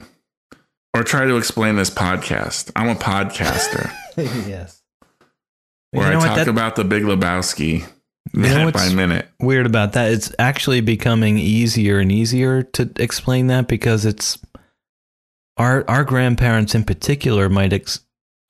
[0.97, 2.71] Or try to explain this podcast.
[2.75, 3.91] I'm a podcaster
[4.49, 4.83] yes.
[5.93, 7.81] You where know I talk That- about the Big Lebowski
[8.33, 9.29] know minute by minute.
[9.41, 10.13] weird about that.
[10.13, 14.39] It's actually becoming easier and easier to explain that because it's
[15.57, 18.01] our our grandparents in particular might ex-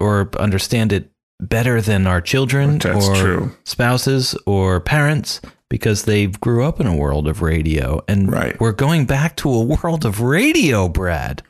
[0.01, 3.53] or understand it better than our children or true.
[3.65, 8.59] spouses or parents because they've grew up in a world of radio and Right.
[8.61, 11.43] we're going back to a world of radio, Brad.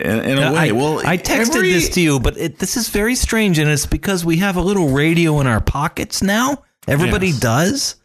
[0.00, 2.76] In, in a way, I, well, I texted every- this to you, but it, this
[2.76, 6.62] is very strange, and it's because we have a little radio in our pockets now.
[6.88, 7.40] Everybody Yes.
[7.40, 7.96] does.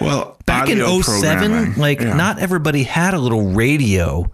[0.00, 2.14] Well, Back in audio 07, like Yeah.
[2.14, 4.30] not everybody had a little radio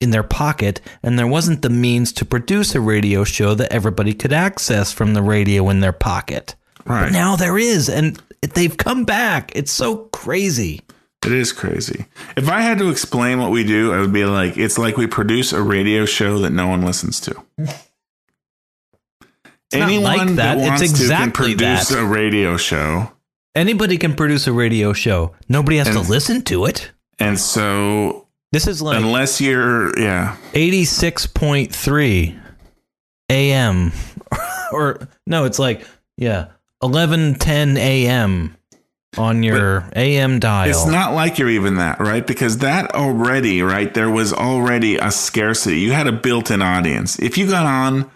[0.00, 4.12] in their pocket, and there wasn't the means to produce a radio show that everybody
[4.14, 6.54] could access from the radio in their pocket.
[6.84, 7.04] right.
[7.04, 8.20] But now there is, and
[8.54, 9.52] they've come back.
[9.54, 10.80] It's so crazy.
[11.24, 12.06] It is crazy.
[12.36, 15.06] If I had to explain what we do, I would be like, it's like we
[15.06, 17.34] produce a radio show that no one listens to.
[19.72, 20.36] Anyone like that.
[20.36, 21.98] that It's wants to can produce that.
[21.98, 23.10] a radio show.
[23.54, 25.34] Anybody can produce a radio show.
[25.48, 26.90] Nobody has to listen to it.
[27.18, 32.40] And so, This is like unless you're, yeah, 86.3
[33.30, 33.92] AM.
[34.72, 36.46] or no, it's like, yeah,
[36.80, 38.56] 1110 AM
[39.18, 40.68] on your AM dial.
[40.70, 42.26] it's not like you're even that, right?
[42.26, 45.80] Because that already, right, there was already a scarcity.
[45.80, 47.18] You had a built in audience.
[47.18, 48.10] If you got on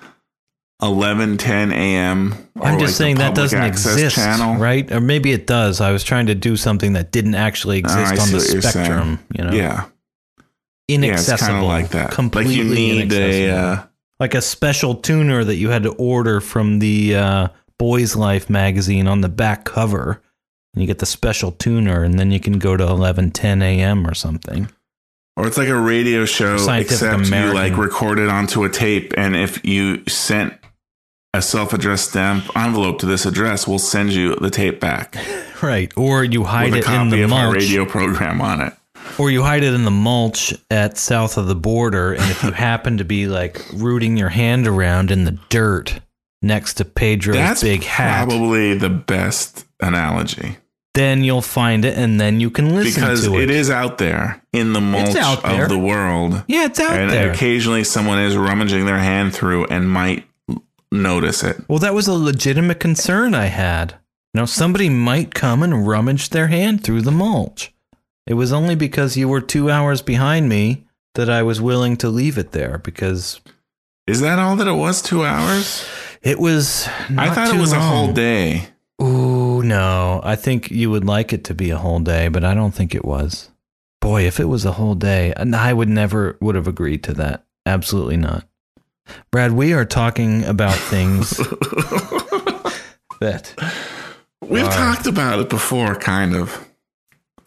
[0.82, 4.90] 11, 10 a.m., I'm just the saying that doesn't exist, channel, right?
[4.90, 5.80] Or maybe it does.
[5.80, 8.52] I was trying to do something that didn't actually Oh, exist I on the what
[8.52, 8.84] you're saying.
[8.86, 9.18] spectrum.
[9.36, 9.84] You know, Yeah.
[10.88, 11.60] inaccessible.
[11.62, 12.10] Yeah, like that.
[12.10, 13.82] Completely like you need a, uh,
[14.20, 19.06] like a special tuner that you had to order from the uh, Boys Life magazine
[19.08, 20.22] on the back cover.
[20.76, 24.06] And you get the special tuner, and then you can go to 11:10 a.m.
[24.06, 24.70] or something.
[25.36, 29.14] Or it's like a radio show, Scientific except you like record it onto a tape,
[29.16, 30.54] and if you sent
[31.34, 35.16] a self-addressed stamp envelope to this address, we'll send you the tape back
[35.62, 35.92] Right.
[35.96, 37.56] Or you hide it in the mulch.
[37.56, 38.74] radio program on it.
[39.18, 42.12] Or you hide it in the mulch at south of the border.
[42.12, 46.00] And if you happen to be like rooting your hand around in the dirt
[46.42, 50.58] next to Pedro's That's big hat, probably the best analogy
[50.96, 53.30] then you'll find it and then you can listen because to it.
[53.32, 57.02] Because it is out there in the mulch of the world, Yeah, it's out there.
[57.02, 57.30] and there.
[57.30, 60.24] occasionally someone is rummaging their hand through and might
[60.90, 61.56] notice it.
[61.68, 63.92] Well, that was a legitimate concern I had.
[64.34, 67.72] You know, somebody might come and rummage their hand through the mulch.
[68.26, 72.08] It was only because you were two hours behind me that I was willing to
[72.08, 73.40] leave it there because
[74.06, 75.00] Is that all that it was?
[75.00, 75.86] Two hours?
[76.22, 76.88] it was.
[77.16, 78.68] I thought it was a whole day.
[79.66, 80.20] No.
[80.24, 82.94] I think you would like it to be a whole day, but I don't think
[82.94, 83.50] it was.
[84.00, 87.44] Boy, if it was a whole day, I would never would have agreed to that.
[87.64, 88.46] Absolutely not.
[89.30, 91.30] Brad, we are talking about things
[93.20, 93.52] that
[94.42, 94.72] We've right.
[94.72, 96.68] talked about it before, kind of.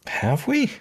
[0.08, 0.72] have we?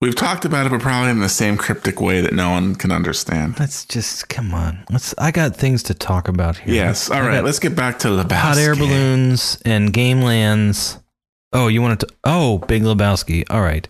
[0.00, 2.92] We've talked about it, but probably in the same cryptic way that no one can
[2.92, 3.58] understand.
[3.58, 4.84] Let's just come on.
[4.90, 5.14] Let's.
[5.16, 6.74] I got things to talk about here.
[6.74, 7.10] Yes.
[7.10, 7.42] All right.
[7.42, 8.32] Let's get back to Lebowski.
[8.32, 10.98] hot air balloons and game lands.
[11.52, 12.08] Oh, you wanted to?
[12.24, 13.44] Oh, Big Lebowski.
[13.48, 13.88] All right.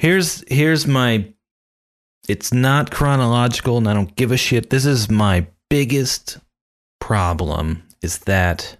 [0.00, 1.32] Here's here's my.
[2.28, 4.70] It's not chronological, and I don't give a shit.
[4.70, 6.38] This is my biggest
[7.00, 7.84] problem.
[8.00, 8.76] Is that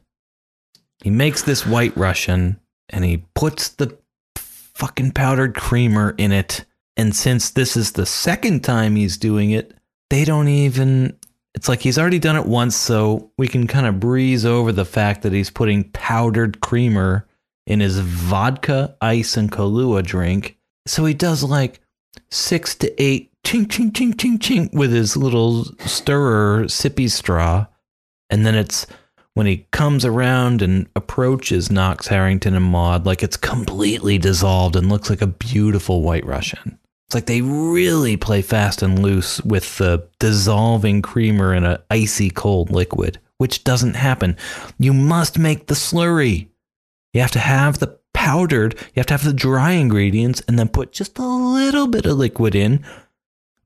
[1.04, 3.96] he makes this White Russian and he puts the
[4.82, 6.64] fucking powdered creamer in it.
[6.96, 9.74] And since this is the second time he's doing it,
[10.10, 11.16] they don't even.
[11.54, 14.84] It's like he's already done it once, so we can kind of breeze over the
[14.84, 17.28] fact that he's putting powdered creamer
[17.64, 20.58] in his vodka, ice, and Kahlua drink.
[20.86, 21.80] So he does like
[22.32, 27.66] six to eight ching, ching, ching, ching, ching with his little stirrer sippy straw.
[28.30, 28.86] And then it's
[29.34, 34.88] when he comes around and approaches Knox Harrington and Maude, like it's completely dissolved and
[34.88, 36.78] looks like a beautiful white Russian.
[37.06, 42.30] It's like they really play fast and loose with the dissolving creamer in an icy
[42.30, 44.36] cold liquid, which doesn't happen.
[44.78, 46.48] You must make the slurry.
[47.12, 50.68] You have to have the powdered, you have to have the dry ingredients, and then
[50.68, 52.84] put just a little bit of liquid in,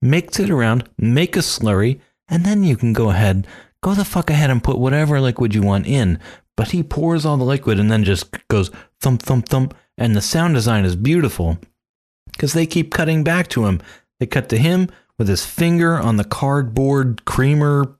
[0.01, 3.47] mix it around, make a slurry, and then you can go ahead,
[3.83, 6.19] go the fuck ahead and put whatever liquid you want in.
[6.57, 9.75] But he pours all the liquid and then just goes thump, thump, thump.
[9.99, 11.59] And the sound design is beautiful
[12.33, 13.81] because they keep cutting back to him.
[14.21, 17.99] They cut to him with his finger on the cardboard creamer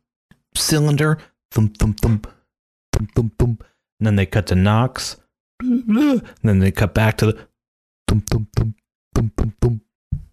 [0.55, 1.19] cylinder,
[1.51, 2.27] thump, thump, thump,
[2.93, 3.65] thump, thump, thump.
[4.01, 5.17] And then they cut to Knox.
[5.61, 7.49] And then they cut back to the
[8.09, 8.77] thump, thump, thump,
[9.15, 9.83] thump, thump, thump.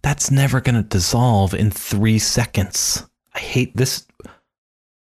[0.02, 3.06] That's never going to dissolve in three seconds.
[3.34, 4.06] I hate this.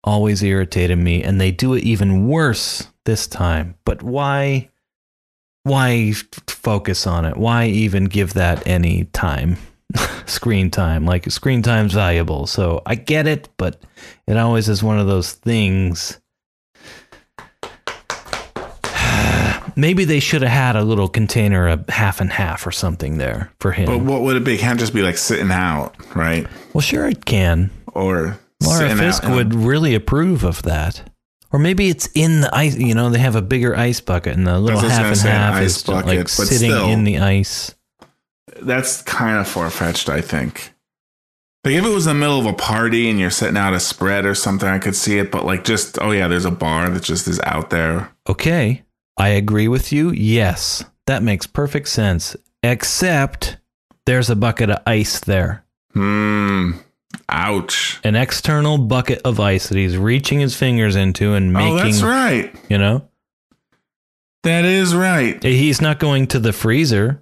[0.04, 1.24] Always irritated me.
[1.24, 3.76] And they do it even worse this time.
[3.86, 4.70] But why?
[5.64, 6.14] Why
[6.47, 7.38] focus on it?
[7.38, 9.58] Why even give that any time?
[10.26, 11.06] screen time.
[11.06, 12.47] Like screen time's valuable.
[12.47, 13.82] So I get it, but
[14.28, 16.20] it always is one of those things.
[19.76, 23.52] Maybe they should have had a little container of half and half or something there
[23.60, 23.86] for him.
[23.86, 24.56] But what would it be?
[24.56, 26.47] It can't just be like sitting out, right?
[26.74, 27.70] well, sure it can.
[27.93, 31.09] Or Laura sitting Fisk out would really approve of that.
[31.51, 32.78] Or maybe it's in the ice.
[32.78, 35.78] You know, they have a bigger ice bucket, and the little half and half ice
[35.78, 36.88] is bucket, like sitting still.
[36.88, 37.76] in the ice.
[38.62, 40.74] That's kind of far fetched, I think.
[41.64, 43.80] Like if it was in the middle of a party and you're setting out a
[43.80, 45.30] spread or something, I could see it.
[45.30, 48.12] But like just oh yeah, there's a bar that just is out there.
[48.28, 48.84] Okay,
[49.18, 50.12] I agree with you.
[50.12, 52.36] Yes, that makes perfect sense.
[52.64, 53.57] Except
[54.05, 55.66] there's a bucket of ice there.
[55.93, 56.72] Hmm.
[57.30, 57.99] Ouch.
[58.03, 61.74] An external bucket of ice that he's reaching his fingers into and making.
[61.74, 62.53] oh, that's right.
[62.70, 63.07] You know,
[64.43, 65.43] That is right.
[65.43, 67.22] Eh, he's not going to the freezer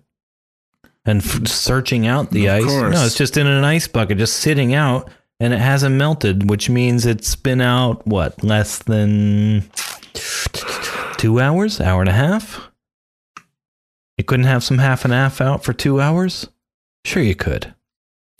[1.06, 2.66] and f- searching out the Of ice.
[2.66, 2.96] course.
[2.96, 5.10] No, it's just in an ice bucket, just sitting out,
[5.40, 9.70] and it hasn't melted, which means it's been out what less than
[11.18, 12.70] two hours, hour and a half.
[14.18, 16.48] You couldn't have some half and half out for two hours?
[17.06, 17.74] Sure, you could.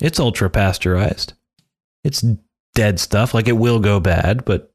[0.02, 1.34] It's ultra pasteurized.
[2.04, 2.24] It's
[2.76, 3.34] dead stuff.
[3.34, 4.72] Like it will go bad, but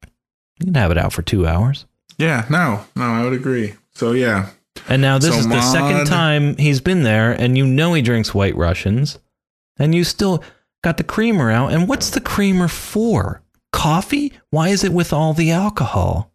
[0.58, 1.86] you can have it out for two hours.
[2.18, 2.46] Yeah.
[2.50, 2.84] No.
[2.96, 3.74] No, I would agree.
[3.94, 4.50] So yeah.
[4.88, 8.02] And now this So is the second time he's been there, and you know he
[8.02, 9.18] drinks White Russians,
[9.78, 10.42] and you still
[10.82, 11.72] got the creamer out.
[11.72, 13.40] And what's the creamer for?
[13.72, 14.32] Coffee?
[14.50, 16.30] Why is it with all the alcohol?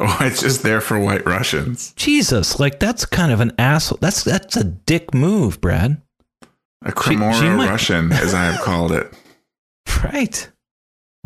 [0.00, 1.92] Oh, it's just there for white Russians.
[1.94, 3.98] Jesus, like that's kind of an asshole.
[4.00, 6.00] That's that's a dick move, Brad.
[6.84, 9.12] A Cremora she might- Russian, as I have called it.
[10.02, 10.50] Right.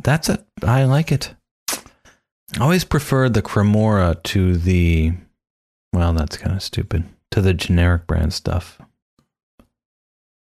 [0.02, 0.44] That's it.
[0.62, 1.34] I like it.
[1.70, 5.12] I always preferred the Cremora to the.
[5.92, 7.04] Well, that's kind of stupid.
[7.30, 8.78] To the generic brand stuff.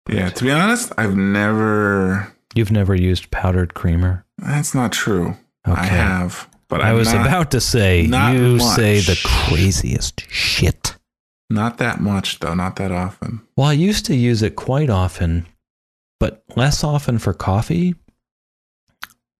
[0.09, 0.29] Yeah.
[0.29, 2.33] To be honest, I've never.
[2.55, 4.25] You've never used powdered creamer.
[4.37, 5.35] That's not true.
[5.67, 5.81] Okay.
[5.81, 8.09] I have, but I I'm was not, about to say you
[8.57, 8.75] much.
[8.75, 10.95] say the craziest shit.
[11.49, 12.53] Not that much though.
[12.53, 13.41] Not that often.
[13.57, 15.47] Well, I used to use it quite often,
[16.19, 17.95] but less often for coffee,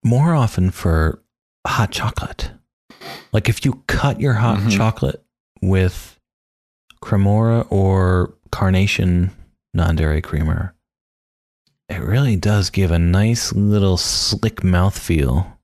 [0.06, 1.20] more often for
[1.66, 2.52] hot chocolate.
[3.32, 4.70] Like if you cut your hot Mhm.
[4.76, 5.22] chocolate
[5.60, 6.18] with
[7.02, 9.32] Cremora or Carnation
[9.74, 10.74] non dairy creamer,
[11.88, 15.56] it really does give a nice little slick mouthfeel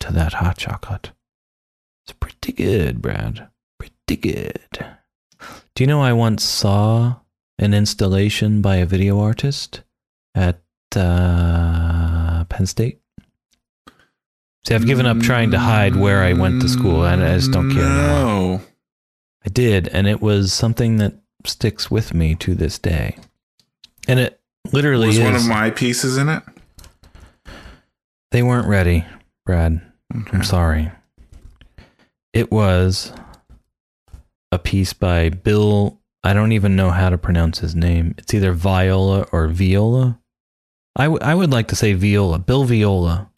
[0.00, 1.12] to that hot chocolate.
[2.04, 3.48] It's pretty good, Brad.
[3.78, 4.68] Pretty good.
[5.74, 7.16] Do you know I once saw
[7.58, 9.82] an installation by a video artist
[10.34, 10.62] at
[10.94, 13.00] uh, Penn State?
[14.66, 17.52] See, I've given up trying to hide where I went to school, and I just
[17.52, 18.08] don't care anymore.
[18.58, 18.60] No.
[19.44, 21.14] I did, and it was something that
[21.44, 23.16] sticks with me to this day.
[24.08, 24.40] And it
[24.72, 25.24] literally Was is.
[25.24, 26.42] one of my pieces in it?
[28.32, 29.04] They weren't ready,
[29.44, 29.80] Brad.
[30.32, 30.90] I'm sorry.
[32.32, 33.12] It was
[34.50, 36.00] a piece by Bill.
[36.24, 38.16] I don't even know how to pronounce his name.
[38.18, 40.18] It's either Viola or Viola.
[40.96, 42.40] I, w- I would like to say Viola.
[42.40, 43.30] Bill Viola.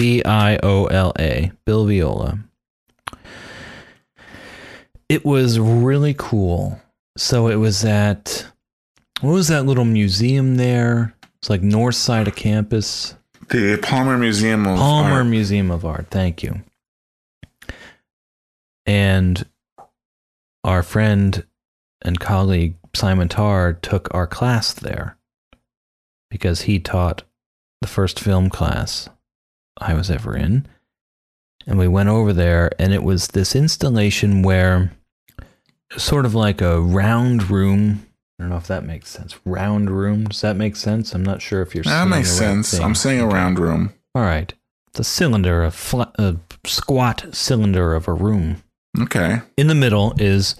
[0.00, 1.52] B I O L A.
[1.66, 2.38] Bill Viola.
[5.10, 6.80] It was really cool.
[7.18, 8.46] So it was at,
[9.20, 11.14] what was that little museum there?
[11.36, 13.14] It's like north side of campus.
[13.50, 15.26] The Palmer Museum of Palmer Art.
[15.26, 16.06] Museum of Art.
[16.10, 16.62] Thank you.
[18.86, 19.44] And
[20.64, 21.44] our friend
[22.00, 25.18] and colleague Simon Tarr took our class there
[26.30, 27.22] because he taught
[27.82, 29.10] the first film class
[29.78, 30.66] I was ever in.
[31.66, 34.92] And we went over there, and it was this installation where
[35.96, 38.06] sort of like a round room.
[38.38, 39.36] I don't know if that makes sense.
[39.44, 40.24] Round room.
[40.24, 41.14] Does that make sense?
[41.14, 42.70] I'm not sure if you're That makes sense.
[42.72, 42.82] thing.
[42.82, 43.92] I'm saying a round room.
[44.14, 44.52] All right.
[44.94, 48.62] The cylinder, a, flat, a squat cylinder of a room.
[48.98, 49.40] Okay.
[49.56, 50.56] In the middle is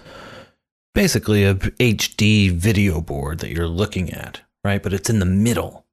[0.94, 4.82] basically a HD video board that you're looking at, right?
[4.82, 5.86] But it's in the middle.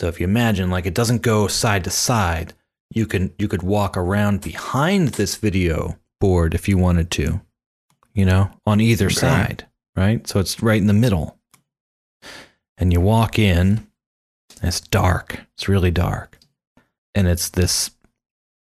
[0.00, 2.54] So if you imagine like it doesn't go side to side,
[2.90, 7.42] you can you could walk around behind this video board if you wanted to.
[8.14, 9.14] You know, on either Okay.
[9.14, 10.26] side, right?
[10.26, 11.38] So it's right in the middle.
[12.78, 13.86] And you walk in,
[14.62, 15.44] it's dark.
[15.52, 16.38] It's really dark.
[17.14, 17.90] And it's this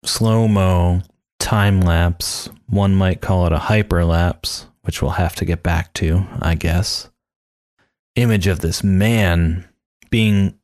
[0.06, 1.02] slow-mo
[1.38, 2.48] time lapse.
[2.68, 7.10] One might call it a hyperlapse, which we'll have to get back to, I guess.
[8.16, 9.68] Image of this man
[10.10, 10.57] being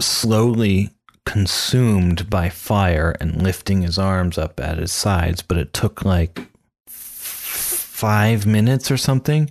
[0.00, 0.90] slowly
[1.24, 6.48] consumed by fire and lifting his arms up at his sides, but it took like
[6.86, 9.50] five minutes or something.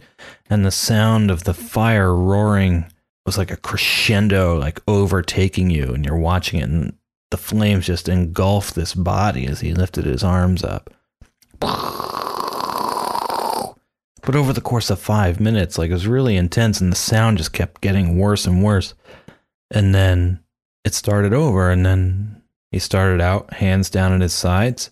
[0.49, 2.85] And the sound of the fire roaring
[3.25, 6.93] was like a crescendo, like overtaking you, and you're watching it, and
[7.31, 10.93] the flames just engulf this body as he lifted his arms up.
[14.25, 17.37] But over the course of five minutes, like it was really intense, and the sound
[17.37, 18.93] just kept getting worse and worse.
[19.71, 20.39] And then
[20.83, 22.41] it started over, and then
[22.71, 24.91] he started out, hands down at his sides,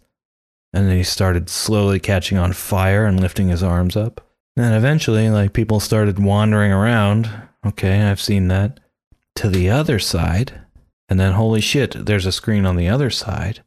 [0.73, 4.25] and then he started slowly catching on fire and lifting his arms up.
[4.55, 7.29] And then eventually, like people started wandering around.
[7.65, 8.79] Okay, I've seen that.
[9.35, 10.53] To the other side.
[11.09, 13.63] And then, holy shit, there's a screen on the other side.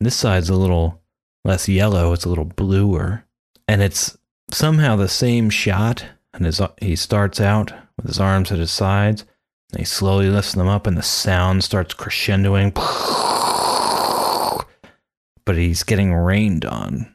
[0.00, 1.02] This side's a little
[1.44, 3.24] less yellow, it's a little bluer.
[3.68, 4.16] And it's
[4.50, 6.04] somehow the same shot.
[6.32, 9.24] And his, he starts out with his arms at his sides.
[9.72, 12.74] And he slowly lifts them up, and the sound starts crescendoing.
[15.44, 17.14] But he's getting rained on.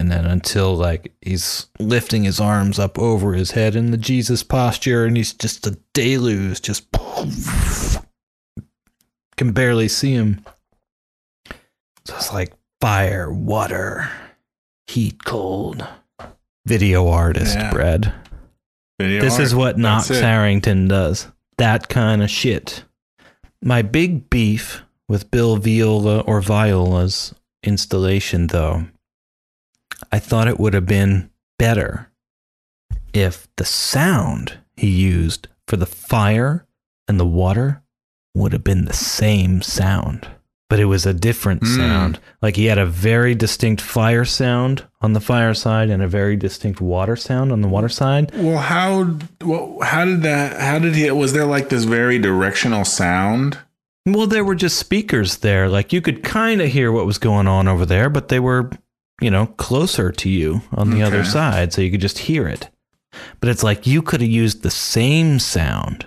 [0.00, 4.42] And then until like he's lifting his arms up over his head in the Jesus
[4.42, 6.86] posture, and he's just a deluge, just
[9.36, 10.44] can barely see him.
[12.06, 14.10] So it's like fire, water,
[14.86, 15.86] heat, cold.
[16.66, 17.70] Video artist, Yeah.
[17.70, 18.12] Brad.
[19.04, 19.42] Video This art.
[19.42, 21.28] is what Knox Harrington does.
[21.58, 22.84] That kind of shit.
[23.62, 28.86] My big beef with Bill Viola or Viola's installation, though,
[30.10, 32.10] I thought it would have been better
[33.12, 36.66] if the sound he used for the fire
[37.06, 37.82] and the water
[38.34, 40.26] would have been the same sound.
[40.74, 41.76] But it was a different Hmm.
[41.76, 42.18] sound.
[42.42, 46.34] Like he had a very distinct fire sound on the fire side and a very
[46.34, 48.32] distinct water sound on the water side.
[48.36, 50.60] Well, how well, how did that?
[50.60, 51.08] How did he?
[51.12, 53.58] Was there like this very directional sound?
[54.04, 55.68] Well, there were just speakers there.
[55.68, 58.68] Like you could kind of hear what was going on over there, but they were,
[59.20, 62.68] you know, closer to you on the other side, so you could just hear it.
[63.38, 66.06] But it's like you could have used the same sound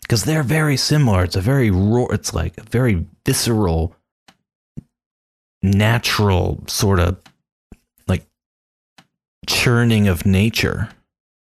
[0.00, 1.24] because they're very similar.
[1.24, 3.94] It's a very raw, it's like a very visceral,
[5.62, 7.16] natural sort of
[8.06, 8.26] like
[9.46, 10.88] churning of nature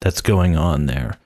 [0.01, 1.18] that's going on there.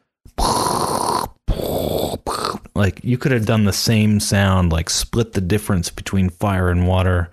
[2.76, 6.88] Like you could have done the same sound, like split the difference between fire and
[6.88, 7.32] water.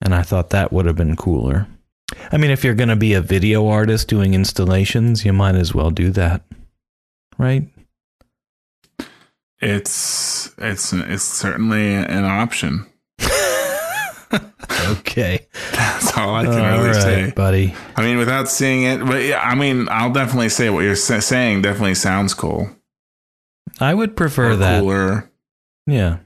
[0.00, 1.66] And I thought that would have been cooler.
[2.30, 5.74] I mean, if you're going to be a video artist doing installations, you might as
[5.74, 6.42] well do that.
[7.36, 7.66] Right?
[9.60, 12.86] It's it's it's certainly an option.
[14.90, 15.46] Okay.
[15.72, 17.30] That's all I can All really right, say.
[17.34, 17.74] buddy.
[17.96, 21.20] I mean, without seeing it, but yeah, I mean, I'll definitely say what you're sa-
[21.20, 21.62] saying.
[21.62, 22.70] Definitely sounds cool.
[23.80, 24.80] I would prefer Or that.
[24.80, 25.30] cooler,
[25.86, 26.18] Yeah.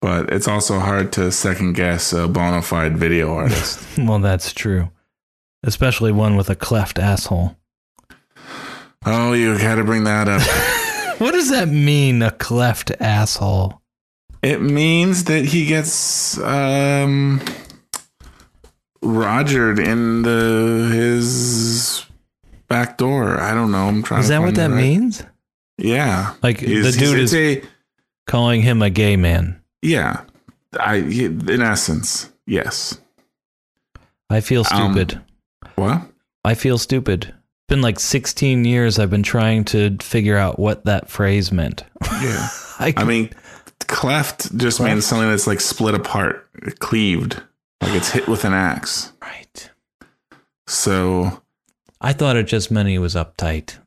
[0.00, 3.80] but it's also hard to second guess a bona fide video artist.
[3.98, 4.90] Well, that's true.
[5.64, 7.56] Especially one with a cleft asshole.
[9.06, 10.42] oh, you got to bring that up.
[11.18, 13.82] What does that mean, a cleft asshole?
[14.40, 17.40] It means that he gets um
[19.02, 22.04] rogered in the his
[22.68, 23.40] back door.
[23.40, 23.86] I don't know.
[23.88, 24.20] I'm trying.
[24.20, 25.22] Is that what that right- means?
[25.76, 26.34] Yeah.
[26.42, 27.62] Like He's- the dude is a-
[28.26, 29.60] calling him a gay man.
[29.82, 30.22] yeah.
[30.78, 32.98] I in essence, yes.
[34.28, 35.20] I feel Um, stupid.
[35.76, 36.02] What?
[36.44, 37.24] I feel stupid.
[37.28, 37.34] It's
[37.68, 41.84] been like 16 years I've been trying to figure out what that phrase meant.
[42.20, 42.48] Yeah.
[42.78, 43.30] I, I mean,
[43.86, 46.46] cleft just means something that's like split apart,
[46.80, 47.40] cleaved,
[47.80, 49.12] like it's hit with an axe.
[49.22, 49.70] right.
[50.66, 51.42] So
[52.00, 53.78] I thought it just meant he was uptight.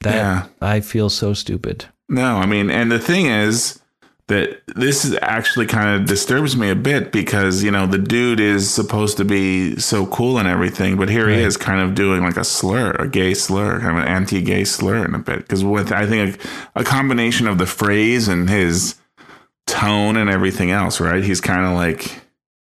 [0.00, 0.46] That yeah.
[0.60, 1.86] I feel so stupid.
[2.08, 3.80] No, I mean, and the thing is
[4.28, 8.40] that this is actually kind of disturbs me a bit because you know the dude
[8.40, 12.22] is supposed to be so cool and everything, but here he is kind of doing
[12.22, 15.38] like a slur, a gay slur, kind of an anti-gay slur in a bit.
[15.38, 16.44] Because with I think
[16.74, 18.96] a, a combination of the phrase and his
[19.66, 21.22] tone and everything else, right?
[21.22, 22.25] He's kind of like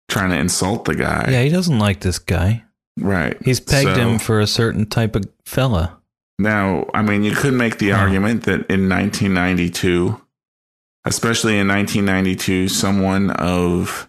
[0.09, 2.64] trying to insult the guy, Yeah, he doesn't like this guy.
[2.98, 3.36] right?
[3.44, 5.96] He's pegged So- him for a certain type of fella.
[6.38, 8.00] Now, I mean, you could make the Yeah.
[8.00, 10.20] argument that in 1992,
[11.05, 14.09] especially in 1992, someone of,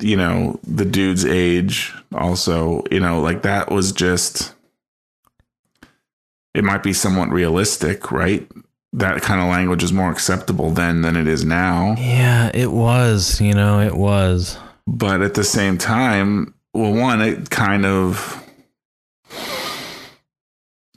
[0.00, 4.52] you know, the dude's age, also, you know, like that was just,
[6.54, 8.46] it might be somewhat realistic, right?
[8.92, 11.94] That kind of language is more acceptable then than it is now.
[11.98, 13.40] Yeah, it was.
[13.40, 14.58] You know, it was.
[14.86, 18.42] But at the same time, well, one, it kind of.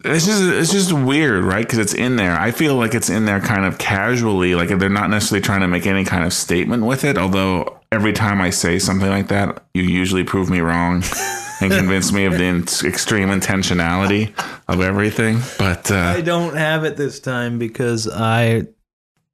[0.05, 1.65] It's just it's just weird, right?
[1.65, 2.39] Because it's in there.
[2.39, 5.67] I feel like it's in there kind of casually, like they're not necessarily trying to
[5.67, 7.17] make any kind of statement with it.
[7.17, 11.03] Although every time I say something like that, you usually prove me wrong
[11.61, 14.31] and convince me of the in- extreme intentionality
[14.69, 15.39] of everything.
[15.57, 18.67] But I uh, don't have it this time because I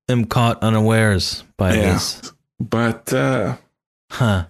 [0.10, 1.94] am caught unawares by Yeah.
[1.94, 2.34] this.
[2.60, 3.58] but uh,
[4.16, 4.46] Huh.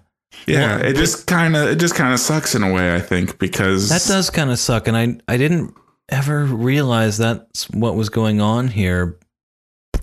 [0.46, 2.94] yeah, Well, it just kind of it just kind of sucks in a way.
[2.94, 5.74] I think because That does kind of suck, and I I didn't
[6.08, 9.18] ever realize that's what was going on here.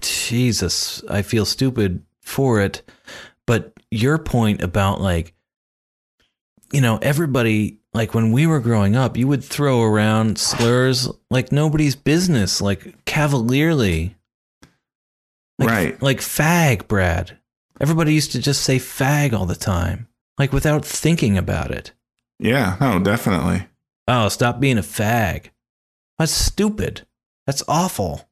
[0.02, 2.82] Jesus, I feel stupid for it,
[3.48, 5.34] But your point about like,
[6.74, 11.54] you know, everybody like when we were growing up, you would throw around slurs like
[11.54, 14.18] nobody's business, like cavalierly.
[15.58, 16.02] Like, Right.
[16.02, 17.38] Like fag, Brad.
[17.80, 20.08] Everybody used to just say fag all the time,
[20.38, 21.92] like without thinking about it.
[22.40, 23.68] Yeah, no, definitely.
[24.08, 25.50] Oh, stop being a fag.
[26.20, 27.06] That's stupid.
[27.48, 28.28] That's awful.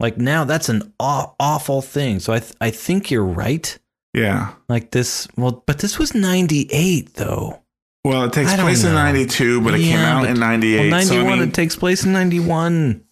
[0.00, 2.18] Like now, that's an aw- awful thing.
[2.20, 3.78] So I, th- I think you're right.
[4.14, 4.52] Yeah.
[4.68, 7.60] Like this, well, but this was 98 though.
[8.04, 8.96] Well, it takes I place in know.
[8.96, 10.90] 92, but it came out but- in 98.
[10.90, 13.04] Well, so, I 91, mean- it takes place in 91.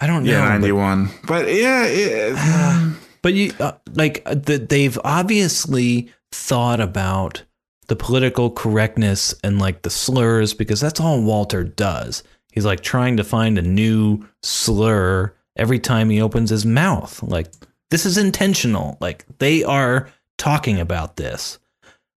[0.00, 0.30] I don't know.
[0.32, 1.10] yeah, but- 91.
[1.26, 7.42] But, yeah, it, um, But you uh, like uh, the, they've obviously thought about
[7.86, 12.22] the political correctness and like the slurs because that's all Walter does.
[12.52, 17.22] He's like trying to find a new slur every time he opens his mouth.
[17.22, 17.50] Like
[17.90, 18.98] this is intentional.
[19.00, 21.58] Like they are talking about this.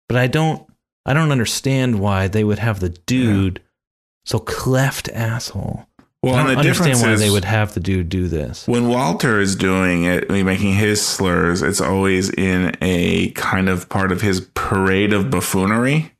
[0.10, 0.70] But I don't
[1.06, 3.62] I don't understand why they would have the dude
[4.26, 5.88] so cleft asshole.
[6.24, 8.68] Well, I and don't the understand why is- they would have the dude do this.
[8.68, 14.12] when Walter is doing it, making his slurs, it's always in a kind of part
[14.12, 16.14] of his parade of buffoonery.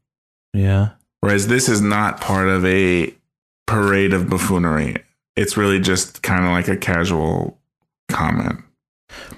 [0.54, 0.90] Yeah.
[1.22, 3.14] Whereas this is not part of a
[3.66, 5.04] parade of buffoonery.
[5.36, 7.60] It's really just kind of like a casual
[8.08, 8.60] comment.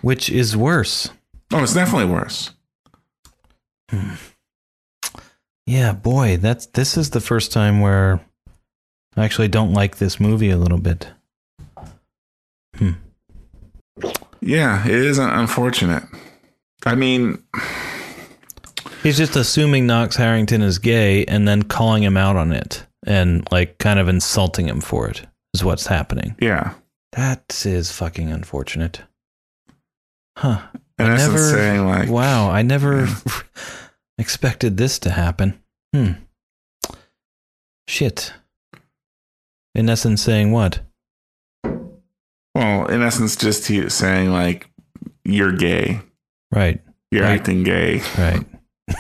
[0.02, 1.10] Which is worse?
[1.52, 2.52] Oh, it's definitely worse.
[3.90, 4.12] Hmm.
[5.66, 8.22] Yeah, boy, that's this is the first time where
[9.20, 11.10] I actually don't like this movie a little bit.
[12.76, 12.92] Hmm.
[14.42, 16.04] Yeah, it is unfortunate.
[16.86, 17.44] I mean,
[19.04, 23.46] He's just assuming Knox Harrington is gay and then calling him out on it and
[23.52, 26.36] like kind of insulting him for it is what's happening.
[26.40, 26.74] yeah.
[27.14, 29.02] That is fucking unfortunate.
[30.38, 30.62] Huh.
[31.00, 33.08] In I never saying like, Wow, I never
[34.20, 35.60] expected this to happen.
[35.94, 36.12] Hmm.
[37.88, 38.32] Shit.
[39.80, 40.82] In essence saying what?
[42.54, 44.70] well, in essence, just he saying like,
[45.24, 46.02] you're gay.
[46.52, 46.82] Right.
[47.12, 47.40] You're Right.
[47.40, 48.02] acting gay.
[48.18, 48.46] Right.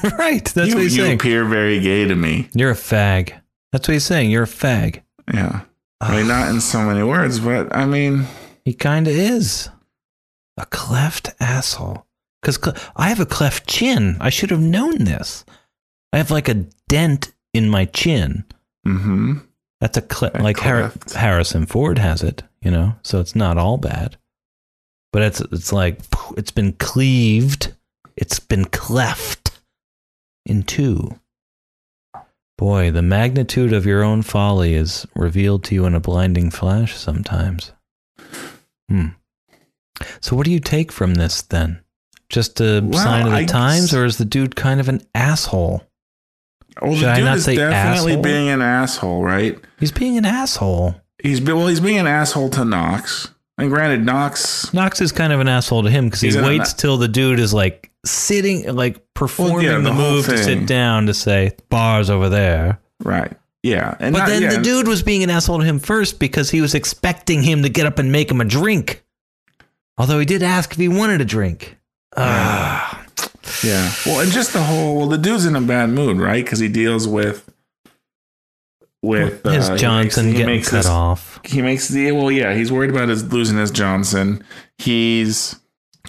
[0.18, 0.46] right.
[0.46, 1.16] That's you, what he's you saying.
[1.16, 2.48] appear very gay to me.
[2.54, 3.34] You're a fag.
[3.72, 4.32] That's what he's saying.
[4.32, 5.02] You're a fag.
[5.34, 5.62] Yeah.
[6.02, 8.26] I mean, not in so many words, but I mean,
[8.64, 9.70] He kind of is.
[10.58, 12.06] A cleft asshole.
[12.42, 14.16] Because cl- I have a cleft chin.
[14.22, 15.44] I should have known this.
[16.14, 18.46] I have like a dent in my chin.
[18.86, 19.40] hmm
[19.82, 20.04] That's a
[20.36, 24.18] A like Har- Harrison Ford has it, you know, so it's not all bad.
[25.14, 26.00] But it's it's like
[26.38, 27.74] it's been cleaved,
[28.18, 29.60] it's been cleft
[30.46, 31.20] in two.
[32.58, 36.96] Boy, the magnitude of your own folly is revealed to you in a blinding flash
[36.98, 37.72] sometimes.
[38.90, 39.08] Hmm.
[40.20, 41.80] So what do you take from this then?
[42.28, 44.90] Just a Well, sign of the I times, guess- or is the dude kind of
[44.90, 45.84] an asshole?
[46.82, 48.24] Well, Should the I dude not is say definitely asshole?
[48.24, 49.58] being an asshole, right?
[49.80, 50.96] He's being an asshole.
[51.22, 53.30] He's well, he's being an asshole to Knox.
[53.58, 56.46] And granted, Knox, Knox is kind of an asshole to him because he He's in
[56.46, 60.38] a- waits till the dude is like sitting, like performing the the, whole move to
[60.38, 62.80] sit down to say bars over there.
[63.04, 63.34] right?
[63.62, 66.20] Yeah, and But not- then yeah, the dude was being an asshole to him first
[66.20, 69.04] because he was expecting him to get up and make him a drink.
[69.98, 71.78] Although he did ask if he wanted a drink.
[72.16, 72.89] Ah,
[73.64, 73.92] Yeah.
[74.06, 76.44] Well, and just the whole well, the dude's in a bad mood, right?
[76.44, 77.50] Because he deals with
[79.02, 81.40] with his uh, he Johnson makes- he getting makes cut his- off.
[81.46, 82.54] He makes the well, yeah.
[82.54, 84.44] He's worried about his losing his Johnson.
[84.78, 85.56] He's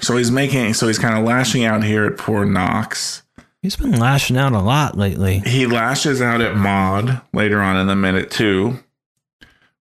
[0.00, 3.22] so he's making so he's kind of lashing out here at poor Knox.
[3.62, 5.40] He's been lashing out a lot lately.
[5.40, 8.78] He lashes out at Maude later on in the minute too,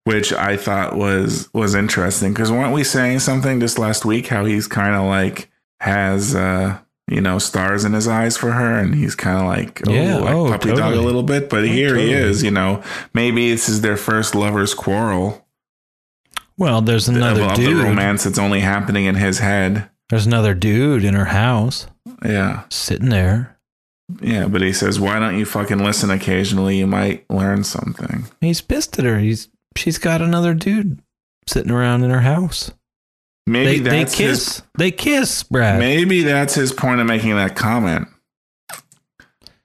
[0.05, 4.44] which I thought was was interesting because weren't we saying something just last week how
[4.44, 5.49] he's kind of like
[5.80, 6.78] has uh
[7.09, 10.16] you know stars in his eyes for her and he's kind of like oh, Yeah,
[10.16, 12.82] like oh, puppy dog a little bit but oh, here he is you know.
[13.14, 15.46] Maybe this is their first lovers quarrel.
[16.56, 17.84] Well, there's another the dude.
[17.84, 19.88] romance that's only happening in his head.
[20.09, 21.86] There's another dude in her house.
[22.24, 22.64] Yeah.
[22.70, 23.56] Sitting there.
[24.20, 26.78] yeah but he says why don't you fucking listen occasionally?
[26.78, 28.26] You might learn something.
[28.40, 29.18] He's pissed at her.
[29.18, 31.00] He's she's got another dude
[31.46, 32.72] sitting around in her house.
[33.49, 34.62] Maybe they, they that's his kiss.
[34.76, 35.78] They kiss, Brad.
[35.78, 38.09] Maybe that's his point of making that comment.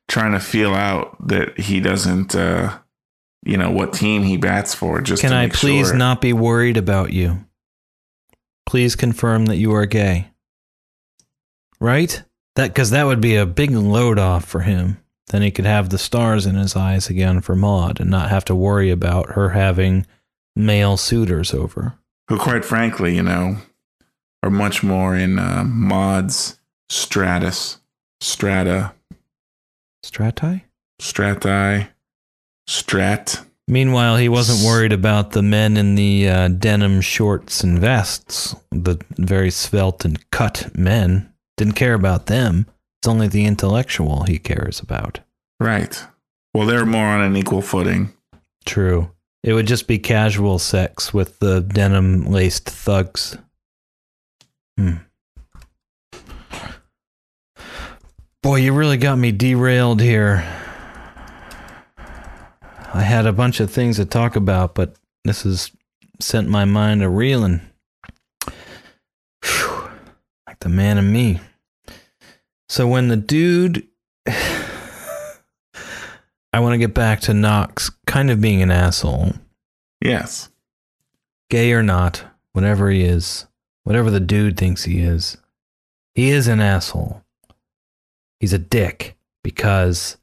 [0.08, 2.78] Trying to feel out that he doesn't, uh,
[3.44, 5.02] you know, what team he bats for.
[5.02, 5.98] Just Can to I please sure.
[5.98, 7.46] not be worried about you?
[8.66, 10.30] Please confirm that you are gay.
[11.80, 12.24] Right?
[12.56, 14.98] That because that would be a big load off for him.
[15.28, 18.46] Then he could have the stars in his eyes again for Maude and not have
[18.46, 20.06] to worry about her having
[20.56, 21.96] male suitors over.
[22.30, 23.58] Who, quite frankly, you know,
[24.44, 27.80] are much more in uh, Maude's stratus
[28.20, 28.94] strata,
[30.06, 30.64] Strati?
[31.02, 31.88] strati,
[32.70, 33.46] strat.
[33.68, 39.02] Meanwhile, he wasn't worried about the men in the uh, denim shorts and vests, the
[39.12, 41.34] very svelte and cut men.
[41.56, 42.68] Didn't care about them.
[43.02, 45.22] It's only the intellectual he cares about.
[45.60, 46.04] Right.
[46.54, 48.12] Well, they're more on an equal footing.
[48.66, 49.12] True.
[49.44, 53.38] It would just be casual sex with the denim laced thugs.
[54.78, 54.96] Hmm.
[58.42, 60.44] Boy, you really got me derailed here.
[62.94, 65.72] I had a bunch of things to talk about, but this has
[66.20, 67.62] sent my mind a reeling.
[69.42, 69.90] Phew.
[70.46, 71.40] Like the man in me.
[72.70, 73.88] So when the dude.
[76.56, 79.34] I want to get back to Knox kind of being an asshole.
[80.02, 80.50] Yes.
[81.50, 83.48] Gay or not, whatever he is,
[83.84, 85.38] whatever the dude thinks he is,
[86.16, 87.24] he is an asshole.
[88.40, 90.18] He's a dick because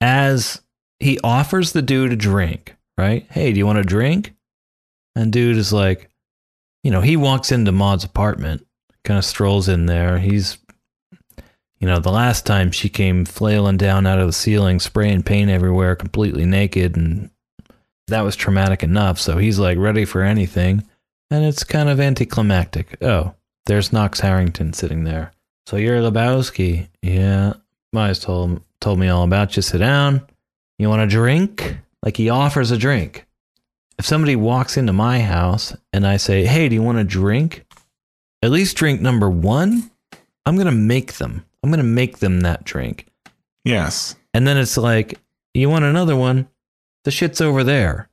[0.00, 0.62] as
[1.00, 3.26] he offers the dude a drink, right?
[3.30, 4.34] Hey, do you want a drink?
[5.14, 6.08] And dude is like,
[6.82, 8.66] you know, he walks into Maude's apartment,
[9.04, 10.18] kind of strolls in there.
[10.18, 10.58] He's,
[11.78, 15.50] you know, the last time she came flailing down out of the ceiling, spraying paint
[15.50, 17.30] everywhere, completely naked, and
[18.08, 19.18] that was traumatic enough.
[19.18, 20.84] So he's like ready for anything.
[21.32, 23.02] And it's kind of anticlimactic.
[23.02, 25.32] Oh, there's Knox Harrington sitting there.
[25.64, 26.88] So you're Lebowski.
[27.00, 27.54] Yeah.
[27.94, 29.62] Mize told, told me all about you.
[29.62, 30.26] Sit down.
[30.78, 31.78] You want a drink?
[32.02, 33.26] Like he offers a drink.
[33.98, 37.64] If somebody walks into my house and I say, hey, do you want a drink?
[38.42, 39.90] At least drink number one,
[40.44, 41.46] I'm going to make them.
[41.62, 43.06] I'm going to make them that drink.
[43.64, 44.16] Yes.
[44.34, 45.18] And then it's like,
[45.54, 46.48] you want another one?
[47.04, 48.10] The shit's over there.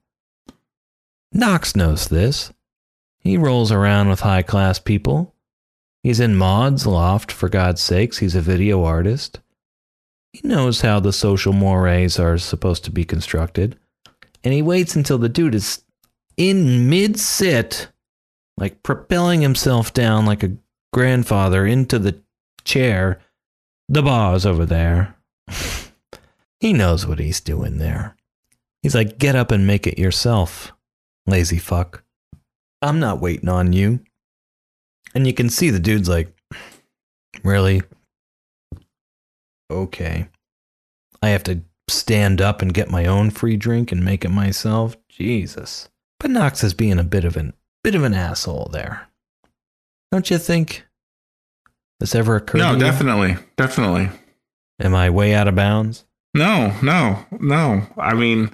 [1.34, 2.54] Knox knows this.
[3.20, 5.36] He rolls around with high class people.
[6.04, 8.20] He's in Maude's loft, for God's sakes.
[8.20, 9.40] He's a video artist.
[10.32, 13.78] He knows how the social mores are supposed to be constructed.
[14.44, 15.84] And he waits until the dude is
[16.38, 17.90] in mid sit,
[18.58, 20.56] like propelling himself down like a
[20.94, 22.22] grandfather into the
[22.64, 23.20] chair.
[23.90, 25.16] The bar's over there.
[26.60, 28.16] he knows what he's doing there.
[28.82, 30.72] He's like, get up and make it yourself,
[31.28, 32.04] lazy fuck.
[32.82, 34.00] I'm not waiting on you.
[35.16, 36.34] And you can see the dude's like,
[37.44, 37.82] really?
[39.72, 40.28] Okay.
[41.22, 44.96] I have to stand up and get my own free drink and make it myself?
[45.10, 45.90] Jesus.
[46.20, 47.54] But Knox is being a bit of an
[47.84, 49.08] bit of an asshole there.
[50.12, 50.86] Don't you think?
[52.00, 52.84] This ever occurred No, to you?
[52.84, 53.38] definitely.
[53.58, 54.10] Definitely.
[54.80, 56.06] Am I way out of bounds?
[56.34, 57.86] No, no, no.
[57.98, 58.50] I mean,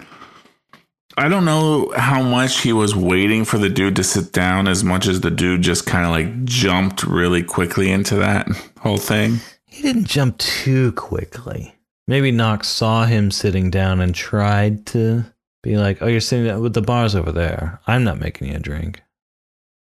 [1.18, 4.84] I don't know how much he was waiting for the dude to sit down as
[4.84, 8.48] much as the dude just kind of like jumped really quickly into that
[8.80, 9.40] whole thing.
[9.66, 11.76] He didn't jump too quickly.
[12.08, 15.26] Maybe Knox saw him sitting down and tried to
[15.64, 17.80] be like, "Oh, you're sitting with the bars over there.
[17.88, 19.02] I'm not making you a drink."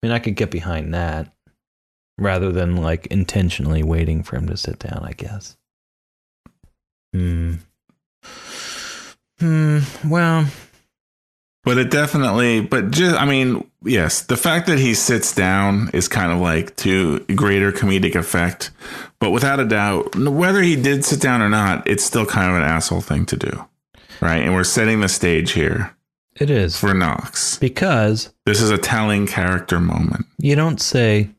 [0.02, 1.34] I mean, I could get behind that
[2.18, 5.04] rather than like intentionally waiting for him to sit down.
[5.04, 5.58] I guess.
[7.12, 7.56] Hmm.
[9.40, 9.80] Hmm.
[10.06, 10.48] Well,
[11.66, 16.10] But it definitely, but just, I mean, yes, the fact that he sits down is
[16.10, 18.72] kind of like to greater comedic effect.
[19.20, 22.58] But without a doubt, whether he did sit down or not, it's still kind of
[22.58, 23.66] an asshole thing to do.
[24.20, 24.42] Right.
[24.42, 25.96] And we're setting the stage here
[26.36, 27.58] it is for Knox.
[27.60, 30.26] because This is a telling character moment.
[30.40, 31.30] You don't say,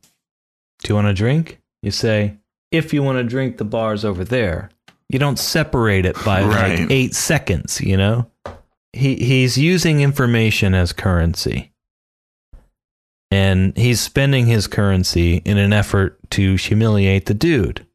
[0.81, 1.59] Do you want a drink?
[1.83, 2.37] You say,
[2.71, 4.69] If you want to drink, the bar's over there.
[5.09, 6.79] You don't separate it by Right.
[6.79, 8.25] like eight seconds, you know?
[8.95, 11.71] He he's using information as currency.
[13.31, 17.85] And he's spending his currency in an effort to humiliate the dude.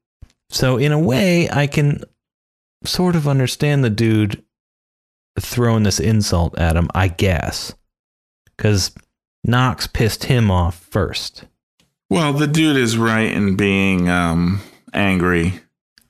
[0.51, 2.03] So in a way, I can
[2.85, 4.43] sort of understand the dude
[5.39, 7.75] throwing this insult at him, I guess.
[8.59, 8.93] Cause
[9.45, 11.47] Knox pissed him off first.
[12.11, 14.61] Well, the dude is right in being um,
[14.93, 15.61] angry,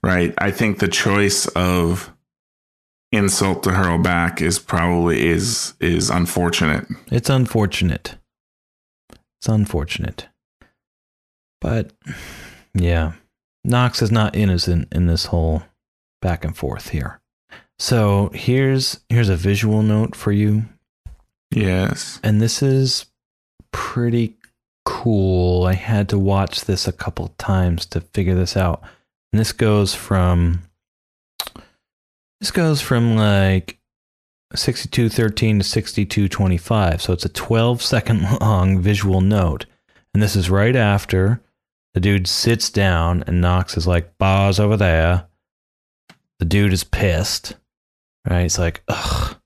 [0.03, 0.35] right?
[0.39, 2.10] I think the choice of
[3.13, 6.87] insult to hurl back is probably is is unfortunate.
[7.11, 8.17] It's unfortunate.
[9.41, 10.29] It's unfortunate.
[11.61, 11.93] But
[12.75, 13.13] yeah,
[13.65, 15.63] Knox is not innocent in this whole
[16.23, 17.21] back and forth here.
[17.79, 20.65] So here's here's a visual note for you,
[21.51, 22.21] Yes.
[22.23, 23.07] and this is
[23.73, 24.37] pretty
[24.85, 25.65] cool.
[25.67, 28.83] I had to watch this a couple times to figure this out.
[29.33, 30.63] And this goes from
[32.41, 33.79] this goes from like
[34.55, 37.03] 6213 to 6225.
[37.03, 39.67] So it's a 12 second long visual note.
[40.13, 41.41] And this is right after
[41.95, 45.27] the dude sits down and Knox is like, bars over there.
[46.39, 47.55] The dude is pissed,
[48.29, 48.43] right?
[48.43, 49.37] He's like, ugh,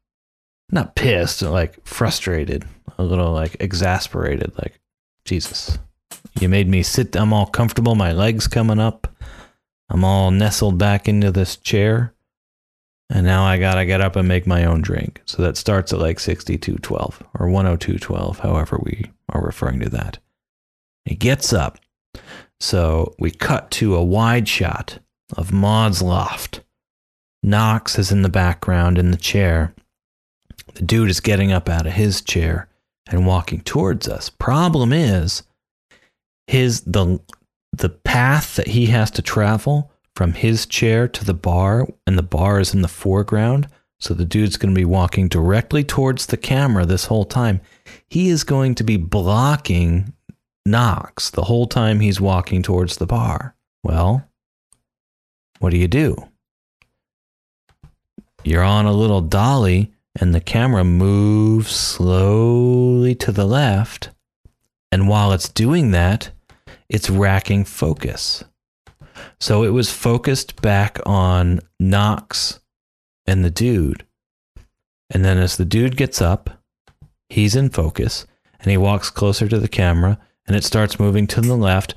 [0.70, 2.64] not pissed, like frustrated,
[2.96, 4.80] a little like exasperated, like,
[5.24, 5.78] Jesus,
[6.40, 7.16] you made me sit.
[7.16, 7.94] I'm all comfortable.
[7.94, 9.08] My legs coming up.
[9.88, 12.13] I'm all nestled back into this chair.
[13.10, 15.20] And now I gotta get up and make my own drink.
[15.26, 20.18] So that starts at like 6212 or 10212, however we are referring to that.
[21.04, 21.78] He gets up.
[22.60, 24.98] So we cut to a wide shot
[25.36, 26.62] of Maude's loft.
[27.42, 29.74] Knox is in the background in the chair.
[30.74, 32.68] The dude is getting up out of his chair
[33.06, 34.30] and walking towards us.
[34.30, 35.42] Problem is,
[36.46, 37.20] his the
[37.72, 42.22] the path that he has to travel from his chair to the bar, and the
[42.22, 43.68] bar is in the foreground.
[44.00, 47.60] So the dude's going to be walking directly towards the camera this whole time.
[48.08, 50.12] He is going to be blocking
[50.66, 53.54] Knox the whole time he's walking towards the bar.
[53.82, 54.28] Well,
[55.58, 56.16] what do you do?
[58.44, 64.10] You're on a little dolly, and the camera moves slowly to the left.
[64.92, 66.30] And while it's doing that,
[66.88, 68.44] it's racking focus.
[69.40, 72.60] So it was focused back on Knox
[73.26, 74.04] and the dude.
[75.10, 76.50] And then as the dude gets up,
[77.28, 78.26] he's in focus
[78.60, 81.94] and he walks closer to the camera and it starts moving to the left.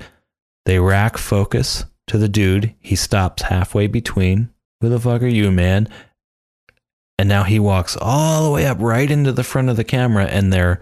[0.64, 2.74] They rack focus to the dude.
[2.80, 4.50] He stops halfway between.
[4.80, 5.88] Who the fuck are you, man?
[7.18, 10.26] And now he walks all the way up right into the front of the camera
[10.26, 10.80] and they're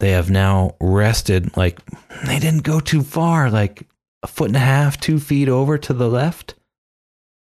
[0.00, 1.78] they have now rested like
[2.24, 3.86] they didn't go too far, like
[4.22, 6.54] a foot and a half, two feet over to the left.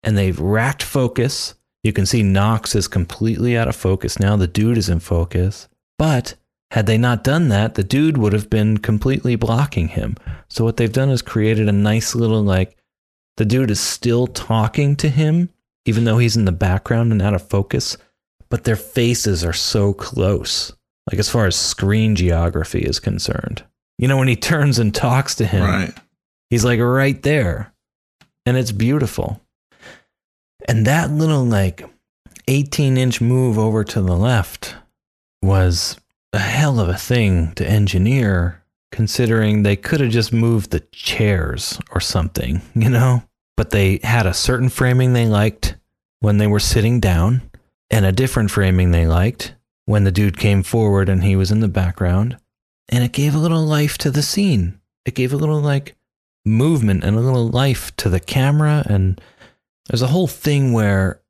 [0.03, 1.55] And they've racked focus.
[1.83, 4.35] You can see Knox is completely out of focus now.
[4.35, 5.67] The dude is in focus.
[5.97, 6.35] But
[6.71, 10.15] had they not done that, the dude would have been completely blocking him.
[10.47, 12.77] So what they've done is created a nice little like
[13.37, 15.49] the dude is still talking to him,
[15.85, 17.97] even though he's in the background and out of focus,
[18.49, 20.73] but their faces are so close
[21.09, 23.63] like as far as screen geography is concerned.
[23.97, 25.93] You know, when he turns and talks to him, Right.
[26.49, 27.73] He's like right there.
[28.45, 29.41] And it's beautiful.
[30.67, 31.83] And that little like
[32.47, 34.75] 18 inch move over to the left
[35.41, 35.99] was
[36.33, 41.79] a hell of a thing to engineer, considering they could have just moved the chairs
[41.91, 43.23] or something, you know?
[43.55, 45.75] But they had a certain framing they liked
[46.21, 47.41] when they were sitting down
[47.89, 49.53] and a different framing they liked
[49.85, 52.37] when the dude came forward and he was in the background.
[52.89, 54.79] And it gave a little life to the scene.
[55.05, 55.95] It gave a little like
[56.45, 58.83] movement and a little life to the camera.
[58.89, 59.19] And
[59.87, 61.21] there's a whole thing where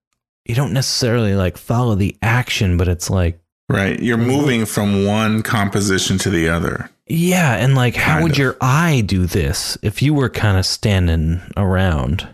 [0.46, 3.40] you don't necessarily like follow the action, but it's like,
[3.72, 4.00] Right.
[4.00, 6.90] You're moving from one composition to the other.
[7.06, 7.54] yeah.
[7.56, 8.38] And like, how Kind would of.
[8.40, 12.28] your eye do this if you were kind of standing around?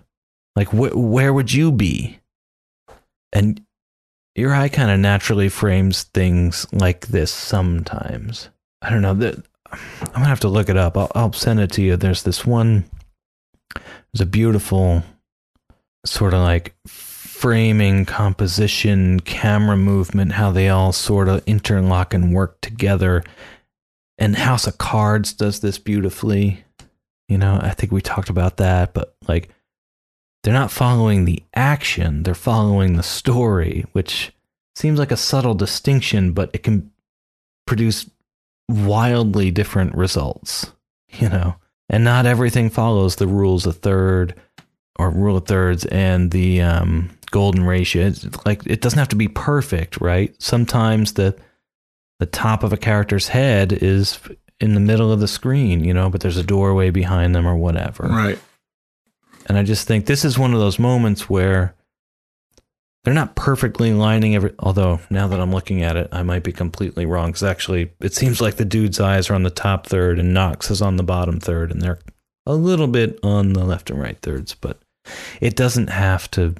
[0.55, 2.19] Like, wh- where would you be?
[3.33, 3.61] And
[4.33, 8.47] your eye kind of naturally frames things like this sometimes.
[8.81, 9.43] I don't know that
[10.01, 10.97] I'm gonna have to look it up.
[10.97, 11.97] I'll, I'll send it to you.
[11.97, 12.85] There's this one.
[13.73, 15.03] There's a beautiful
[16.05, 22.61] sort of like framing, composition, camera movement, how they all sort of interlock and work
[22.61, 23.23] together.
[24.17, 26.63] And House of Cards does this beautifully.
[27.27, 29.49] You know, I think we talked about that, but like
[30.43, 34.31] they're not following the action, they're following the story, which
[34.75, 36.91] seems like a subtle distinction, but it can
[37.65, 38.09] produce
[38.69, 40.71] wildly different results,
[41.09, 41.55] you know.
[41.89, 44.33] And not everything follows the rules of third
[44.97, 48.07] or rule of thirds and the um, golden ratio.
[48.07, 50.33] It's like it doesn't have to be perfect, right?
[50.41, 51.37] Sometimes the
[52.19, 54.19] the top of a character's head is
[54.59, 57.55] in the middle of the screen, you know, but there's a doorway behind them or
[57.55, 58.07] whatever.
[58.07, 58.39] Right.
[59.47, 61.75] And I just think this is one of those moments where
[63.05, 64.53] they're not perfectly lining every.
[64.59, 68.13] Although now that I'm looking at it, I might be completely wrong because actually it
[68.13, 71.03] seems like the dude's eyes are on the top third and Knox is on the
[71.03, 71.99] bottom third, and they're
[72.45, 74.79] a little bit on the left and right thirds, but
[75.39, 76.55] it doesn't have to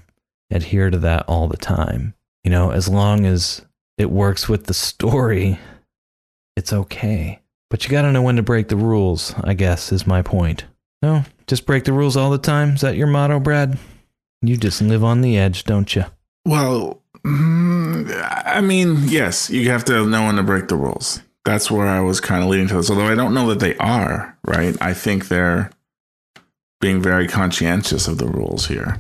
[0.52, 2.14] adhere to that all the time.
[2.44, 3.64] You know, as long as
[3.98, 5.60] it works with the story,
[6.56, 7.42] it's okay.
[7.72, 10.66] But you got to know when to break the rules, I guess, is my point.
[11.02, 12.76] No, just break the rules all the time.
[12.76, 13.80] Is that your motto, Brad?
[14.44, 16.06] You just live on the edge, don't you?
[16.46, 21.22] Well, mm, I mean, yes, you have to know when to break the rules.
[21.44, 22.90] That's where I was kind of leading to this.
[22.90, 24.76] Although I don't know that they are, right?
[24.82, 25.72] I think they're
[26.82, 29.00] being very conscientious of the rules here.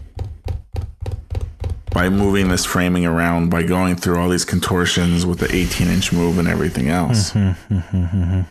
[1.91, 6.11] By moving this framing around, by going through all these contortions with the 18 inch
[6.11, 7.31] move and everything else.
[7.31, 8.41] Mm-hmm, mm-hmm, mm-hmm.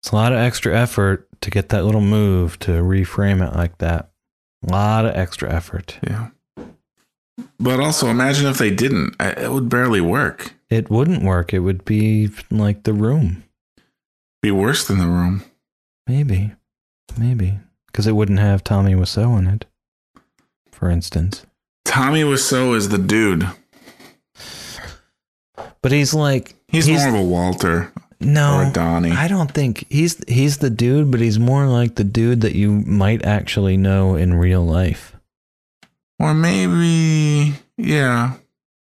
[0.00, 3.78] It's a lot of extra effort to get that little move to reframe it like
[3.78, 4.10] that.
[4.66, 5.98] A lot of extra effort.
[6.06, 6.30] Yeah.
[7.58, 9.16] But also, imagine if they didn't.
[9.20, 10.54] It would barely work.
[10.68, 11.52] It wouldn't work.
[11.52, 13.44] It would be like the room.
[14.42, 15.44] Be worse than the room.
[16.06, 16.52] Maybe.
[17.16, 17.58] Maybe.
[17.86, 19.66] Because it wouldn't have Tommy Wiseau in it,
[20.70, 21.44] for instance.
[21.84, 23.46] Tommy Wiseau is the dude.
[25.82, 29.10] But he's like He's, more of a Walter no, or a Donnie.
[29.10, 32.70] I don't think he's he's the dude, but he's more like the dude that you
[32.70, 35.11] might actually know in real life.
[36.22, 38.34] Or maybe, yeah.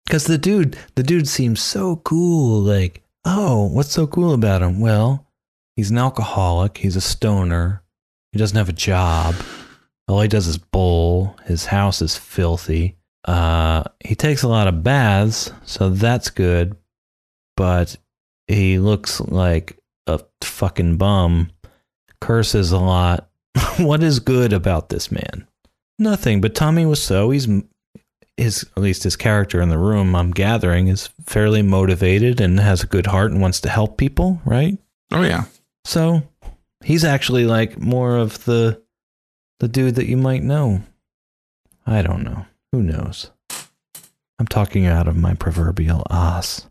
[0.06, 2.60] Because the dude, the dude seems so cool.
[2.60, 4.78] Like, oh, what's so cool about him?
[4.78, 5.26] Well,
[5.74, 6.78] he's an alcoholic.
[6.78, 7.82] He's a stoner.
[8.30, 9.34] He doesn't have a job.
[10.06, 11.36] All he does is bowl.
[11.44, 12.98] His house is filthy.
[13.24, 16.76] Uh, he takes a lot of baths, so that's good.
[17.56, 17.96] But
[18.46, 19.76] he looks like
[20.06, 21.50] a fucking bum.
[22.20, 23.28] Curses a lot.
[23.78, 25.48] what is good about this man?
[25.98, 26.40] Nothing.
[26.40, 27.46] But Tommy was so he's
[28.36, 32.82] his at least his character in the room I'm gathering is fairly motivated and has
[32.82, 34.76] a good heart and wants to help people, right?
[35.12, 35.44] Oh, yeah.
[35.84, 36.22] So
[36.82, 38.82] he's actually like more of the
[39.60, 40.82] the dude that you might know.
[41.86, 42.46] I don't know.
[42.72, 43.30] Who knows?
[44.40, 46.66] I'm talking out of my proverbial ass.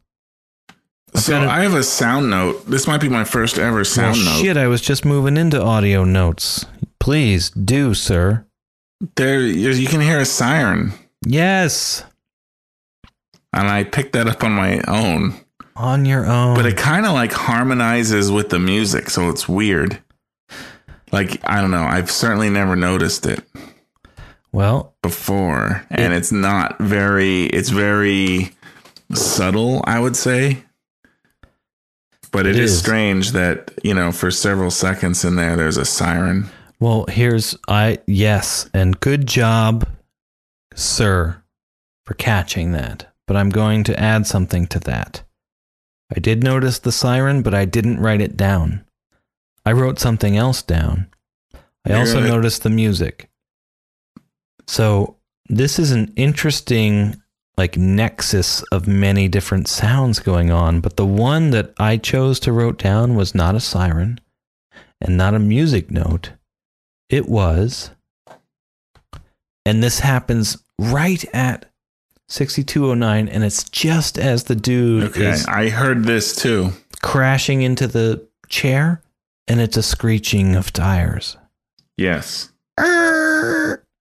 [1.16, 2.66] So got a- I have a sound note.
[2.70, 4.42] This might be my first ever sound note.
[4.42, 6.66] shit, I was just moving into audio notes.
[7.00, 8.46] Please do, sir.
[9.16, 10.94] There, you can hear a siren,
[11.26, 12.04] Yes,
[13.52, 15.36] and I picked that up on my own.
[15.76, 16.56] on your own.
[16.56, 20.02] But it kind of like harmonizes with the music, so it's weird.
[21.12, 21.84] Like I don't know.
[21.84, 23.44] I've certainly never noticed it
[24.52, 27.46] well, before, and it's not very.
[27.48, 28.52] It's very
[29.14, 30.64] subtle, I would say.
[32.32, 32.80] But It it is, is.
[32.80, 36.50] strange that you know for several seconds in there, there's a siren.
[36.84, 39.88] Well, here's I yes, and good job,
[40.76, 41.42] sir,
[42.06, 43.10] for catching that.
[43.26, 45.24] But I'm going to add something to that.
[46.14, 48.84] I did notice the siren, but I didn't write it down.
[49.66, 51.08] I wrote something else down.
[51.86, 53.30] I You're also noticed the music.
[54.68, 55.16] So
[55.48, 57.16] this is an interesting
[57.56, 62.52] like nexus of many different sounds going on, but the one that I chose to
[62.52, 64.20] wrote down was not a siren
[65.00, 66.34] and not a music note.
[67.10, 67.92] It was,
[69.66, 71.66] and this happens right at
[72.30, 76.72] 6209, and it's just as the dude Okay, is I heard this too.
[77.02, 79.02] crashing into the chair,
[79.48, 81.38] and it's a screeching of tires
[81.98, 82.50] Yes.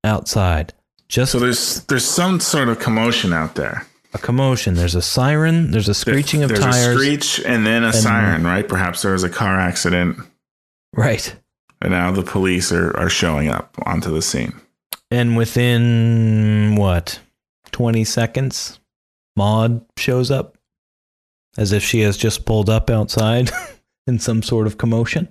[0.05, 0.72] outside.
[1.09, 3.86] Just So there's there's some sort of commotion out there.
[4.14, 4.74] a commotion.
[4.74, 5.70] There's a siren.
[5.70, 6.76] There's a screeching of there's tires.
[6.96, 8.66] a screech and then a siren, right?
[8.66, 10.18] Perhaps there was a car accident,
[10.94, 11.34] Right.
[11.82, 14.54] And now the police are, are showing up onto the scene.
[15.10, 17.18] And within what,
[17.72, 18.78] 20 seconds,
[19.36, 20.56] Maude shows up
[21.58, 23.50] as if she has just pulled up outside
[24.06, 25.28] in some sort of commotion.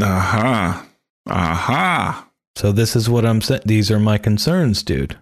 [0.00, 0.84] Aha.
[1.28, 2.28] Aha.
[2.56, 3.62] So, this is what I'm saying.
[3.64, 5.16] These are my concerns, dude.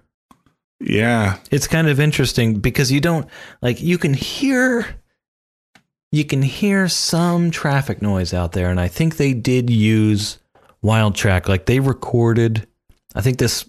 [0.80, 1.38] Yeah.
[1.50, 3.28] It's kind of interesting because you don't,
[3.60, 4.86] like, you can hear.
[6.12, 10.38] You can hear some traffic noise out there, and I think they did use
[10.82, 11.48] Wild Track.
[11.48, 12.66] Like they recorded,
[13.14, 13.68] I think this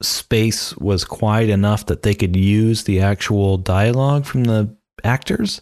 [0.00, 5.60] space was quiet enough that they could use the actual dialogue from the actors.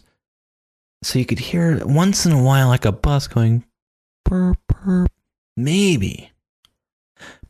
[1.03, 3.63] So you could hear once in a while like a bus going
[5.57, 6.31] maybe.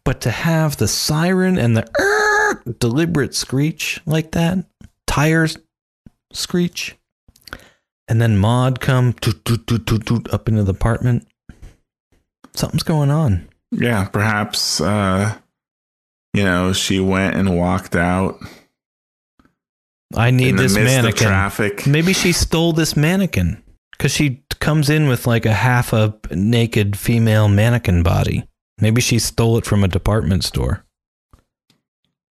[0.03, 4.65] But to have the siren and the er, deliberate screech like that,
[5.05, 5.57] tires
[6.33, 6.95] screech,
[8.07, 11.27] and then Maude come toot, toot, toot, toot, toot, up into the apartment.
[12.53, 13.47] Something's going on.
[13.71, 14.05] Yeah.
[14.05, 15.37] Perhaps, uh,
[16.33, 18.39] you know, she went and walked out
[20.15, 21.27] I need this mannequin.
[21.27, 21.87] traffic.
[21.87, 26.97] Maybe she stole this mannequin because she comes in with like a half a naked
[26.97, 28.45] female mannequin body.
[28.79, 30.85] Maybe she stole it from a department store.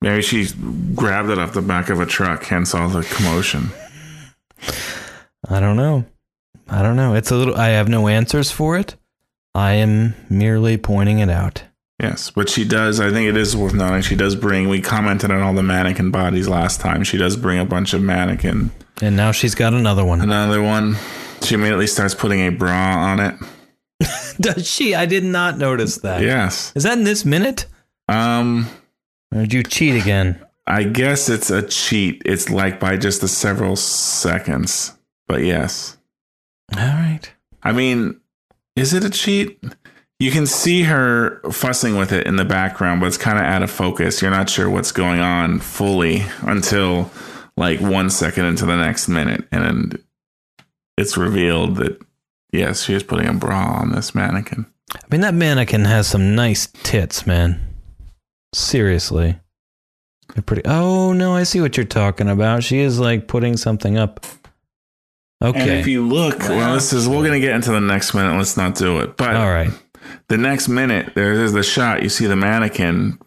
[0.00, 0.48] Maybe she
[0.94, 3.70] grabbed it off the back of a truck, hence all the commotion.
[5.46, 6.04] I don't know.
[6.68, 7.14] I don't know.
[7.14, 7.56] It's a little.
[7.56, 8.96] I have no answers for it.
[9.54, 11.62] I am merely pointing it out.
[12.00, 13.00] Yes, but she does.
[13.00, 14.02] I think it is worth noting.
[14.02, 14.68] She does bring.
[14.68, 17.02] We commented on all the mannequin bodies last time.
[17.02, 18.70] She does bring a bunch of mannequin.
[19.02, 20.20] And now she's got another one.
[20.20, 20.96] Another one.
[21.42, 23.34] She immediately starts putting a bra on it.
[24.40, 24.94] Does she?
[24.94, 26.22] I did not notice that.
[26.22, 26.72] Yes.
[26.74, 27.66] Is that in this minute?
[28.08, 28.68] Um.
[29.32, 30.44] Or did you cheat again?
[30.66, 32.22] I guess it's a cheat.
[32.24, 34.97] It's like by just a several seconds.
[35.28, 35.96] But yes.
[36.76, 37.32] All right.
[37.62, 38.20] I mean,
[38.74, 39.62] is it a cheat?
[40.20, 43.62] you can see her fussing with it in the background, but it's kind of out
[43.62, 44.20] of focus.
[44.20, 47.10] You're not sure what's going on fully until
[47.56, 50.02] like one second into the next minute, and
[50.96, 52.00] it's revealed that
[52.52, 54.66] yes, she is putting a bra on this mannequin.
[54.92, 57.60] I mean, that mannequin has some nice tits, man.
[58.54, 59.38] Seriously.
[60.34, 60.62] They're pretty.
[60.64, 62.64] Oh, no, I see what you're talking about.
[62.64, 64.24] She is like putting something up.
[65.40, 65.78] And Okay.
[65.80, 68.36] if you look, well, this is we're gonna get into the next minute.
[68.36, 69.16] Let's not do it.
[69.16, 69.70] But All right.
[70.28, 72.02] the next minute, there's the shot.
[72.02, 73.18] You see the mannequin.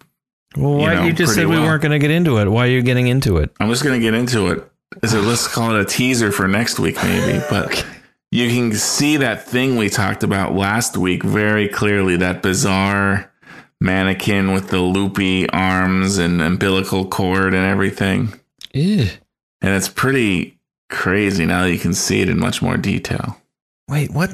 [0.57, 2.49] Well, why know, you just pretty said we weren't going to get into it?
[2.49, 3.51] Why are you getting into it?
[3.61, 4.69] I'm just gonna get into it.
[5.01, 5.21] Is it?
[5.21, 7.41] Let's call it a teaser for next week, maybe.
[7.49, 7.85] But
[8.31, 12.17] you can see that thing we talked about last week very clearly.
[12.17, 13.31] That bizarre
[13.79, 18.33] mannequin with the loopy arms and umbilical cord and everything.
[18.73, 19.07] Ew.
[19.61, 20.59] And it's pretty
[20.91, 23.37] crazy now that you can see it in much more detail.
[23.89, 24.31] Wait, what?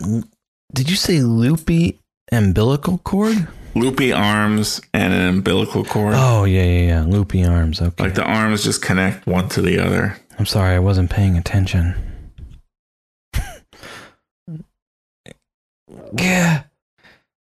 [0.74, 2.00] Did you say loopy
[2.32, 3.48] umbilical cord?
[3.76, 6.16] Loopy arms and an umbilical cord.
[6.18, 7.04] Oh, yeah, yeah, yeah.
[7.04, 7.82] Loopy arms.
[7.82, 8.04] Okay.
[8.04, 10.18] Like the arms just connect one to the other.
[10.40, 11.96] I'm sorry, I wasn't paying attention.
[16.18, 16.64] yeah.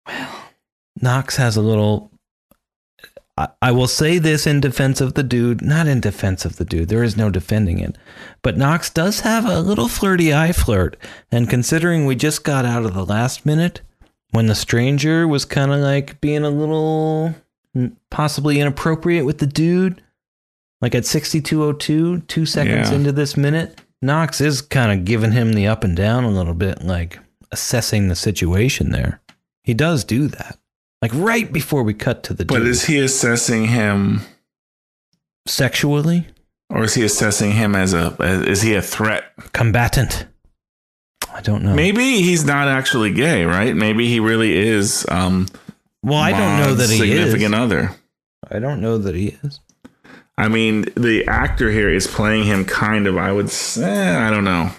[0.06, 0.42] Well,
[1.00, 2.10] Knox has a little.
[3.36, 6.64] I, I will say this in defense of the dude, not in defense of the
[6.64, 6.88] dude.
[6.88, 7.96] There is no defending it.
[8.46, 10.96] But Knox does have a little flirty eye flirt.
[11.32, 13.80] And considering we just got out of the last minute,
[14.30, 17.34] when the stranger was kind of like being a little
[18.08, 20.00] possibly inappropriate with the dude,
[20.80, 22.94] like at 6202, two seconds Yeah.
[22.94, 26.54] into this minute, Knox is kind of giving him the up and down a little
[26.54, 27.18] bit, like
[27.50, 29.20] assessing the situation there.
[29.64, 30.56] He does do that.
[31.02, 32.68] Like right before we cut to the But dude.
[32.68, 34.20] is he assessing him
[35.48, 36.28] sexually
[36.70, 39.24] or is he assessing him as a as, is he a threat?
[39.52, 40.26] combatant?
[41.32, 41.74] I don't know.
[41.74, 43.74] Maybe he's not actually gay, right?
[43.76, 45.46] Maybe he really is um
[46.02, 47.00] well, I don't know that he is.
[47.00, 47.90] significant other.
[48.48, 49.60] I don't know that he is.
[50.38, 53.16] I mean, the actor here is playing him kind of.
[53.16, 54.70] I would say, I don't know.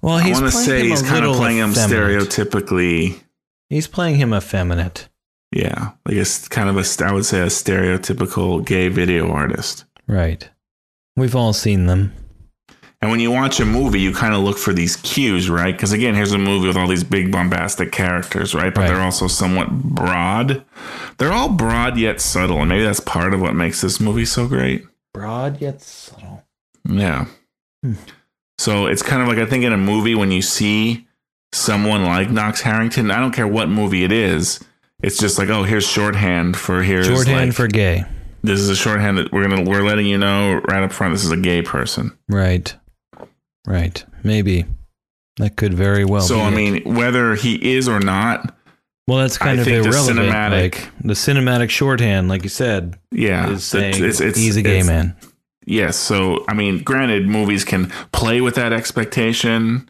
[0.00, 3.20] Well, I he's want to say him he's kind of playing him stereotypically.
[3.68, 5.08] He's playing him effeminate.
[5.52, 7.04] Yeah, like it's kind of a.
[7.04, 9.84] I would say a stereotypical gay video artist.
[10.06, 10.48] Right.
[11.16, 12.12] We've all seen them.
[13.02, 15.72] And when you watch a movie, you kind of look for these cues, right?
[15.74, 18.74] Because again, here's a movie with all these big bombastic characters, right?
[18.74, 18.88] But Right.
[18.88, 20.64] they're also somewhat broad.
[21.18, 24.46] They're all broad yet subtle, and maybe that's part of what makes this movie so
[24.48, 24.84] great.
[25.12, 26.44] Broad yet subtle.
[26.88, 27.26] Yeah.
[27.82, 27.94] Hmm.
[28.58, 31.06] So it's kind of like I think in a movie when you see
[31.52, 34.60] someone like Knox Harrington, I don't care what movie it is,
[35.02, 38.04] it's just like, oh, here's shorthand for here's Shorthand like, for gay.
[38.46, 41.24] This is a shorthand that we're gonna we're letting you know right up front this
[41.24, 42.16] is a gay person.
[42.28, 42.74] Right.
[43.66, 44.04] Right.
[44.22, 44.64] Maybe.
[45.38, 46.50] That could very well so I it.
[46.52, 48.54] mean, whether he is or not,
[49.06, 50.18] well, that's kind I of think the irrelevant.
[50.30, 54.62] cinematic- like the cinematic shorthand, like you said, yeah, is saying it's, it's, he's a
[54.62, 55.14] gay man.
[55.66, 55.96] Yes.
[55.96, 59.88] So I mean, granted, movies can play with that expectation.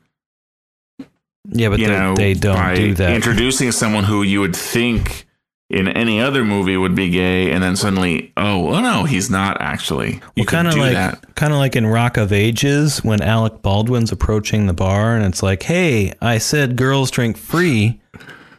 [1.48, 3.12] Yeah, but they, know, they don't do that.
[3.12, 5.25] Introducing someone who you would think
[5.68, 9.60] in any other movie would be gay, and then suddenly, oh, oh no, he's not
[9.60, 10.14] actually.
[10.36, 14.12] You well, kind of like kind of like in Rock of Ages when Alec Baldwin's
[14.12, 18.00] approaching the bar and it's like, "Hey, I said girls drink free,"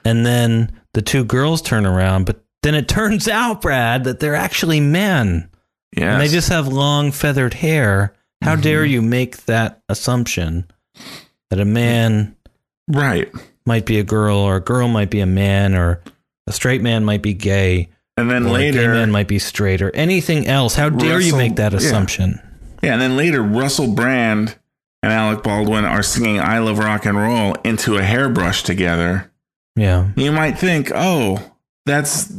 [0.04, 4.36] and then the two girls turn around, but then it turns out, Brad, that they're
[4.36, 5.50] actually men.
[5.96, 8.14] Yeah, and they just have long feathered hair.
[8.44, 8.62] How Mm-hmm.
[8.62, 10.66] dare you make that assumption
[11.50, 12.36] that a man
[12.88, 13.32] right.
[13.66, 16.02] might be a girl or a girl might be a man or
[16.48, 19.82] a straight man might be gay And then or a gay man might be straight
[19.82, 20.76] or anything else?
[20.76, 21.78] How dare you make that yeah.
[21.78, 22.40] assumption?
[22.82, 24.58] yeah, and then later, Russell Brand
[25.04, 29.32] and Alec Baldwin are singing "I Love Rock and Roll" into a hairbrush together.
[29.76, 31.52] Yeah, You might think, oh,
[31.86, 32.34] that's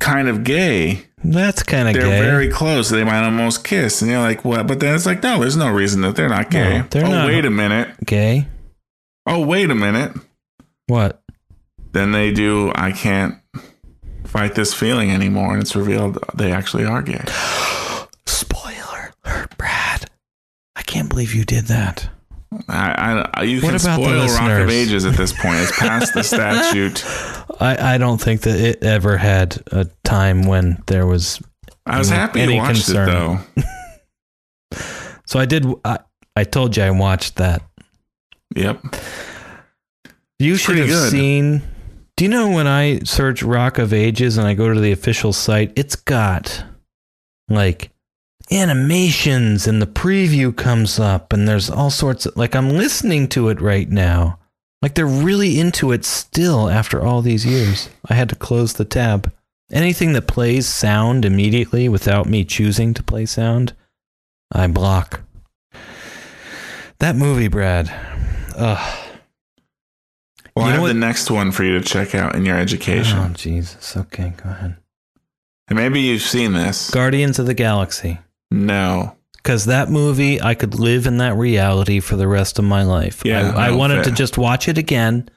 [0.00, 1.06] kind of gay.
[1.22, 2.20] that's kind of They're gay.
[2.20, 2.88] very close.
[2.90, 4.66] They might almost kiss, and you're like, what?
[4.66, 6.78] But then it's like, no, there's no reason that they're not gay.
[6.78, 7.26] No, they're oh, not.
[7.28, 7.90] wait a minute.
[8.04, 8.48] gay.
[9.24, 10.12] Oh, wait a minute.
[10.88, 11.22] What?
[11.92, 12.72] Then they do.
[12.74, 13.36] I can't
[14.24, 17.24] fight this feeling anymore, and it's revealed they actually are gay.
[18.26, 20.10] Spoiler alert, Brad.
[20.76, 22.08] I can't believe you did that.
[22.68, 24.70] I, I you What can about the spoil Rock of?
[24.70, 25.58] Ages at this point.
[25.60, 27.04] It's past the statute.
[27.60, 31.42] I, I don't think that it ever had a time when there was.
[31.86, 33.08] I was Any- happy any you watched concern.
[33.08, 33.38] it though.
[35.26, 35.66] So I did.
[35.84, 35.98] I,
[36.36, 37.62] I told you I watched that.
[38.56, 38.82] Yep.
[40.38, 41.10] You should pretty have good.
[41.10, 41.62] seen.
[42.18, 45.32] Do you know when I search Rock of Ages and I go to the official
[45.32, 46.64] site, it's got
[47.48, 47.92] like
[48.50, 53.50] animations and the preview comes up and there's all sorts of like I'm listening to
[53.50, 54.40] it right now.
[54.82, 57.88] Like they're really into it still after all these years.
[58.10, 59.32] I had to close the tab.
[59.70, 63.74] Anything that plays sound immediately without me choosing to play sound,
[64.50, 65.20] I block.
[66.98, 67.94] That movie, Brad.
[68.56, 69.07] Ugh.
[70.58, 72.44] Well, You I know have what- the next one for you to check out in
[72.44, 73.18] your education.
[73.18, 73.96] Oh, Jesus.
[73.96, 74.76] Okay, go ahead.
[75.68, 76.90] and maybe you've seen this.
[76.90, 78.18] Guardians of the Galaxy.
[78.50, 79.14] No.
[79.36, 83.22] Because that movie, I could live in that reality for the rest of my life.
[83.24, 85.28] Yeah, I, I wanted to just watch it again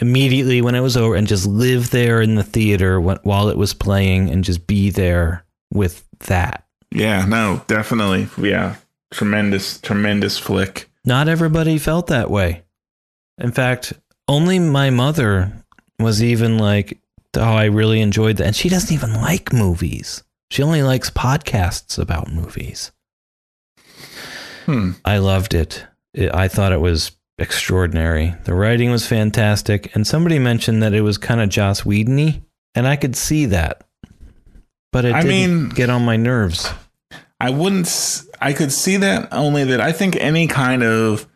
[0.00, 3.74] immediately when it was over and just live there in the theater while it was
[3.74, 6.64] playing and just be there with that.
[6.92, 8.28] Yeah, no, definitely.
[8.38, 8.76] Yeah.
[9.10, 10.88] Tremendous, tremendous flick.
[11.04, 12.62] Not everybody felt that way.
[13.38, 13.92] In fact,
[14.28, 15.52] only my mother
[15.98, 16.98] was even like,
[17.36, 18.46] oh, I really enjoyed that.
[18.46, 20.22] And she doesn't even like movies.
[20.50, 22.92] She only likes podcasts about movies.
[24.66, 24.92] Hmm.
[25.04, 25.86] I loved it.
[26.14, 26.32] it.
[26.34, 28.34] I thought it was extraordinary.
[28.44, 29.94] The writing was fantastic.
[29.94, 32.44] And somebody mentioned that it was kind of Joss Whedon
[32.74, 33.84] and I could see that.
[34.92, 36.70] But it I didn't mean- get on my nerves.
[37.40, 38.22] I wouldn't.
[38.40, 41.26] I could see that only that I think any kind of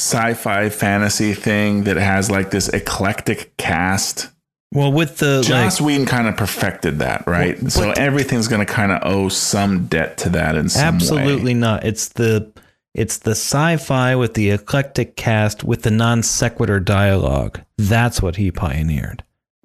[0.00, 4.30] sci-fi fantasy thing that has like this eclectic cast.
[4.72, 7.60] Well, with the Joss like, Whedon kind of perfected that, right?
[7.60, 11.54] Well, so everything's going to kind of owe some debt to that in some Absolutely
[11.54, 11.60] way.
[11.60, 11.84] not.
[11.84, 12.52] It's the
[12.94, 17.60] it's the sci-fi with the eclectic cast with the non sequitur dialogue.
[17.78, 19.22] That's what he pioneered.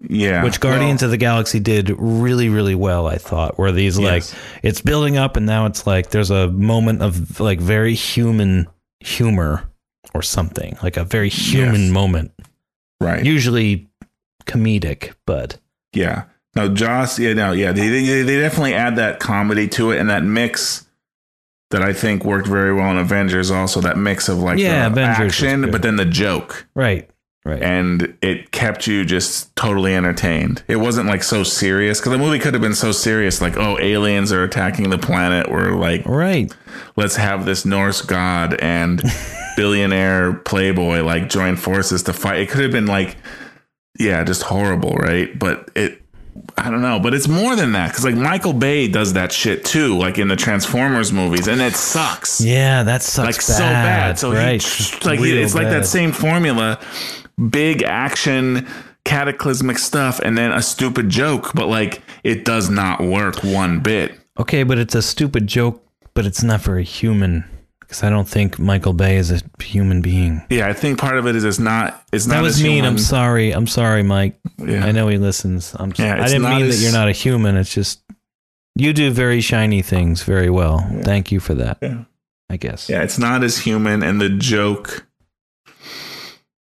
[0.08, 0.44] Yeah.
[0.44, 3.58] Which Guardians Well, of the Galaxy did really, really well, I thought.
[3.58, 4.36] Where these like Yes.
[4.64, 8.68] it's building up and now it's like there's a moment of like very human
[9.00, 9.64] humor
[10.16, 10.78] or something.
[10.82, 11.92] Like a very human Yes.
[11.92, 12.32] moment.
[13.02, 13.24] right.
[13.26, 13.88] Usually
[14.46, 15.58] comedic, but
[15.94, 16.24] Yeah.
[16.56, 17.20] No, Joss.
[17.20, 17.74] Yeah, no, yeah.
[17.74, 20.88] They, they they definitely add that comedy to it and that mix
[21.72, 23.52] that I think worked very well in Avengers.
[23.52, 27.10] Also, that mix of like Yeah, action, but then the joke, right.
[27.44, 27.62] Right.
[27.62, 30.64] and it kept you just totally entertained.
[30.68, 33.78] It wasn't like so serious because the movie could have been so serious, like oh,
[33.80, 35.52] aliens are attacking the planet.
[35.52, 36.52] We're like, right.
[36.96, 39.00] let's have this Norse god and
[39.56, 42.40] billionaire playboy like join forces to fight.
[42.40, 43.18] It could have been like,
[43.98, 45.38] yeah, just horrible, right?
[45.38, 46.02] But it,
[46.58, 49.64] I don't know, but it's more than that because like Michael Bay does that shit
[49.66, 52.42] too, like in the Transformers movies, and it sucks.
[52.42, 54.20] Yeah, that sucks like so bad.
[54.20, 54.62] So right.
[54.62, 56.80] he, like Real it's like that same formula,
[57.50, 58.68] big action.
[59.06, 64.20] Cataclysmic stuff and then a stupid joke, but like it does not work one bit.
[64.40, 67.46] Okay, but it's a stupid joke, but it's not very human
[67.86, 70.42] because I don't think Michael Bay is a human being.
[70.50, 72.04] Yeah, I think part of it is it's not.
[72.12, 72.36] It's not.
[72.36, 72.78] That was mean.
[72.78, 72.92] human.
[72.92, 73.52] I'm sorry.
[73.52, 74.40] I'm sorry, Mike.
[74.58, 74.86] Yeah.
[74.86, 75.76] I know he listens.
[75.78, 75.94] I'm.
[75.98, 77.56] Yeah, I didn't mean as- that you're not a human.
[77.56, 78.02] It's just
[78.76, 80.80] you do very shiny things very well.
[81.04, 81.78] Thank you for that.
[81.82, 82.04] Yeah.
[82.50, 82.90] I guess.
[82.90, 85.06] Yeah, it's not as human, and the joke.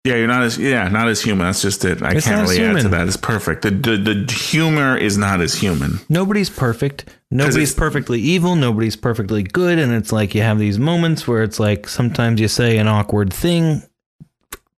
[0.07, 1.47] Yeah, you're not as yeah, not as human.
[1.47, 2.03] That's just it.
[2.03, 3.07] I It's can't really add to that.
[3.09, 3.63] It's perfect.
[3.63, 5.99] The, the the humor is not as human.
[6.09, 7.07] Nobody's perfect.
[7.31, 8.55] Nobody's perfectly evil.
[8.55, 9.79] Nobody's perfectly good.
[9.79, 13.33] And it's like you have these moments where it's like sometimes you say an awkward
[13.33, 13.83] thing,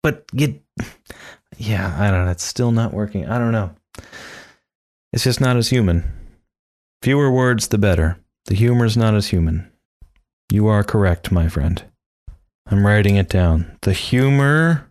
[0.02, 0.60] but you,
[1.58, 2.30] yeah, I don't know.
[2.30, 3.26] It's still not working.
[3.26, 3.74] I don't know.
[5.12, 6.04] It's just not as human.
[7.02, 8.18] Fewer words, the better.
[8.46, 9.70] The humor's not as human.
[10.50, 11.82] You are correct, my friend.
[12.66, 13.76] I'm writing it down.
[13.82, 14.87] The humor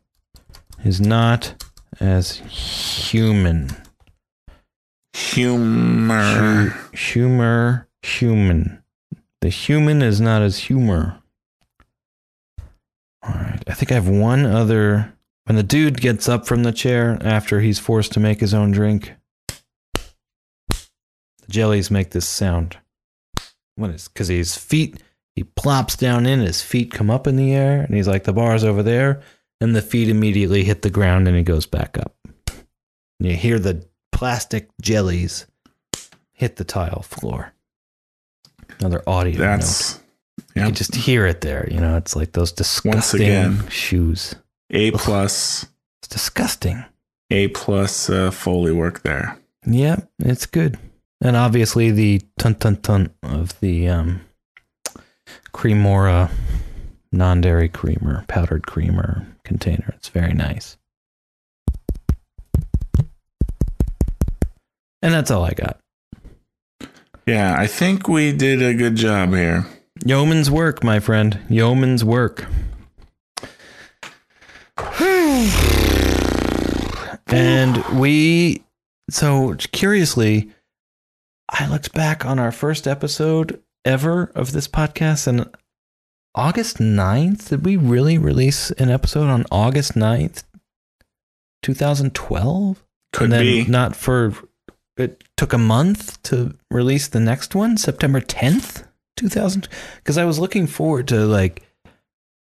[0.88, 1.66] is not
[2.00, 3.70] as human.
[5.14, 6.70] Humor.
[6.70, 8.82] Hu- humor, human.
[9.42, 11.22] The human is not as humor.
[13.22, 13.62] All right.
[13.68, 15.14] I think I have one other.
[15.46, 18.72] When the dude gets up from the chair after he's forced to make his own
[18.72, 19.14] drink,
[20.68, 22.78] the jellies make this sound.
[23.76, 25.02] When it's Because his feet,
[25.36, 28.34] he plops down in, his feet come up in the air, and he's like, the
[28.34, 29.22] bar's over there,
[29.62, 32.16] and the feet immediately hit the ground, and it goes back up.
[33.20, 35.48] And you hear the plastic jellies
[36.34, 37.54] hit the tile floor.
[38.80, 39.40] Another audio note.
[39.40, 40.00] That's
[40.38, 40.66] You yeah.
[40.66, 41.68] can just hear it there.
[41.72, 43.68] You know, it's like those disgusting again.
[43.70, 44.36] shoes.
[44.70, 45.66] A plus.
[46.00, 46.86] It's disgusting.
[47.32, 49.38] A plus uh, Foley work there.
[49.66, 50.78] Yeah, it's good.
[51.22, 54.22] And obviously the tun tun tun of the um,
[55.54, 56.30] Cremora
[57.12, 59.94] non-dairy creamer, powdered creamer container.
[59.96, 60.78] It's very nice.
[65.02, 65.80] And that's all I got.
[67.26, 69.66] Yeah, I think we did a good job here.
[70.06, 71.40] Yeoman's work, my friend.
[71.50, 72.46] Yeoman's work.
[77.28, 78.64] and we,
[79.10, 80.52] so curiously,
[81.50, 85.50] I looked back on our first episode ever of this podcast, and
[86.38, 87.50] August 9th?
[87.50, 90.44] Did we really release an episode on August 9th,
[91.64, 92.84] 2012?
[93.12, 93.66] Could and then be.
[93.66, 94.34] not for
[94.98, 98.86] it took a month to release the next one, September 10th,
[99.16, 101.64] 2000 because I was looking forward to like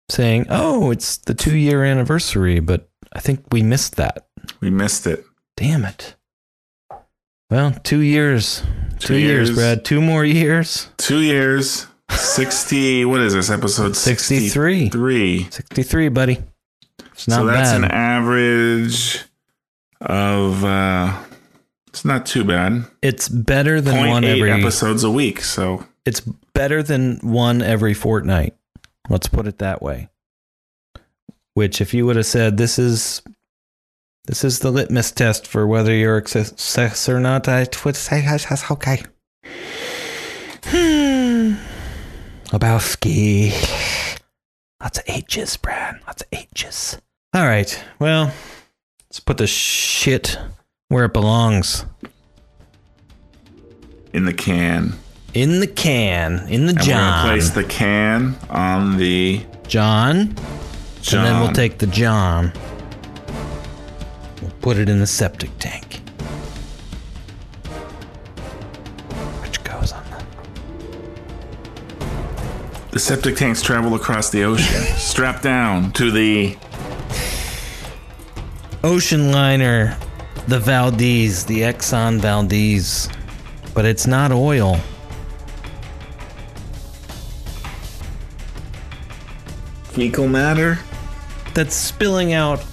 [0.10, 4.26] saying, "Oh, it's the 2-year anniversary," but I think we missed that.
[4.60, 5.24] We missed it.
[5.56, 6.16] Damn it.
[7.52, 8.64] Well, 2 years.
[9.00, 9.56] 2, Two years, years.
[9.56, 9.86] Brad.
[9.86, 10.90] 2 more years.
[10.98, 11.86] Two years.
[12.16, 13.06] 60.
[13.06, 13.50] what is this?
[13.50, 14.90] Episode 63.
[14.90, 15.48] 63.
[15.50, 16.38] 63, buddy.
[17.12, 17.84] It's not so that's bad.
[17.84, 19.24] an average
[20.02, 21.18] of, uh,
[21.88, 22.86] it's not too bad.
[23.02, 25.42] it's better than one every episodes a week.
[25.42, 28.56] So It's better than one every fortnight.
[29.10, 30.10] Let's put it that way.
[31.54, 33.22] Which, if you would have said this is
[34.26, 38.22] this is the litmus test for whether you're a success or not, I would say
[38.22, 39.04] that's okay.
[40.66, 41.56] Hmm.
[42.54, 43.52] Lebowski.
[44.80, 46.00] Lots of H's, Brad.
[46.06, 47.00] Lots of H's.
[47.34, 47.84] All right.
[47.98, 48.32] Well,
[49.10, 50.38] let's put the shit
[50.90, 51.86] where it belongs.
[54.14, 54.94] in the can.
[55.34, 56.48] In the can.
[56.48, 60.36] In the And we're going to place the can on the John.
[61.02, 61.26] John.
[61.26, 62.54] And then we'll take the John.
[64.44, 66.03] We'll put it in the septic tank.
[72.94, 74.84] The septic tanks travel across the ocean.
[74.98, 76.56] Strap down to the
[78.84, 79.98] Ocean liner,
[80.48, 83.10] the Valdez, the Exxon Valdez.
[83.74, 84.80] But it's not oil.
[89.94, 90.78] fecal matter.
[91.56, 92.64] That's spilling out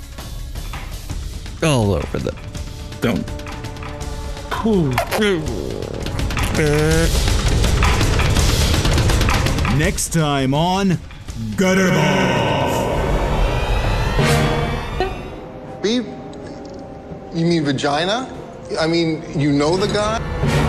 [1.62, 2.36] all over the.
[3.00, 3.26] Don't.
[9.80, 10.98] Next time on
[11.56, 12.92] Gutterball.
[15.82, 16.04] Beep?
[17.32, 18.28] You mean vagina?
[18.78, 20.59] I mean, you know the guy?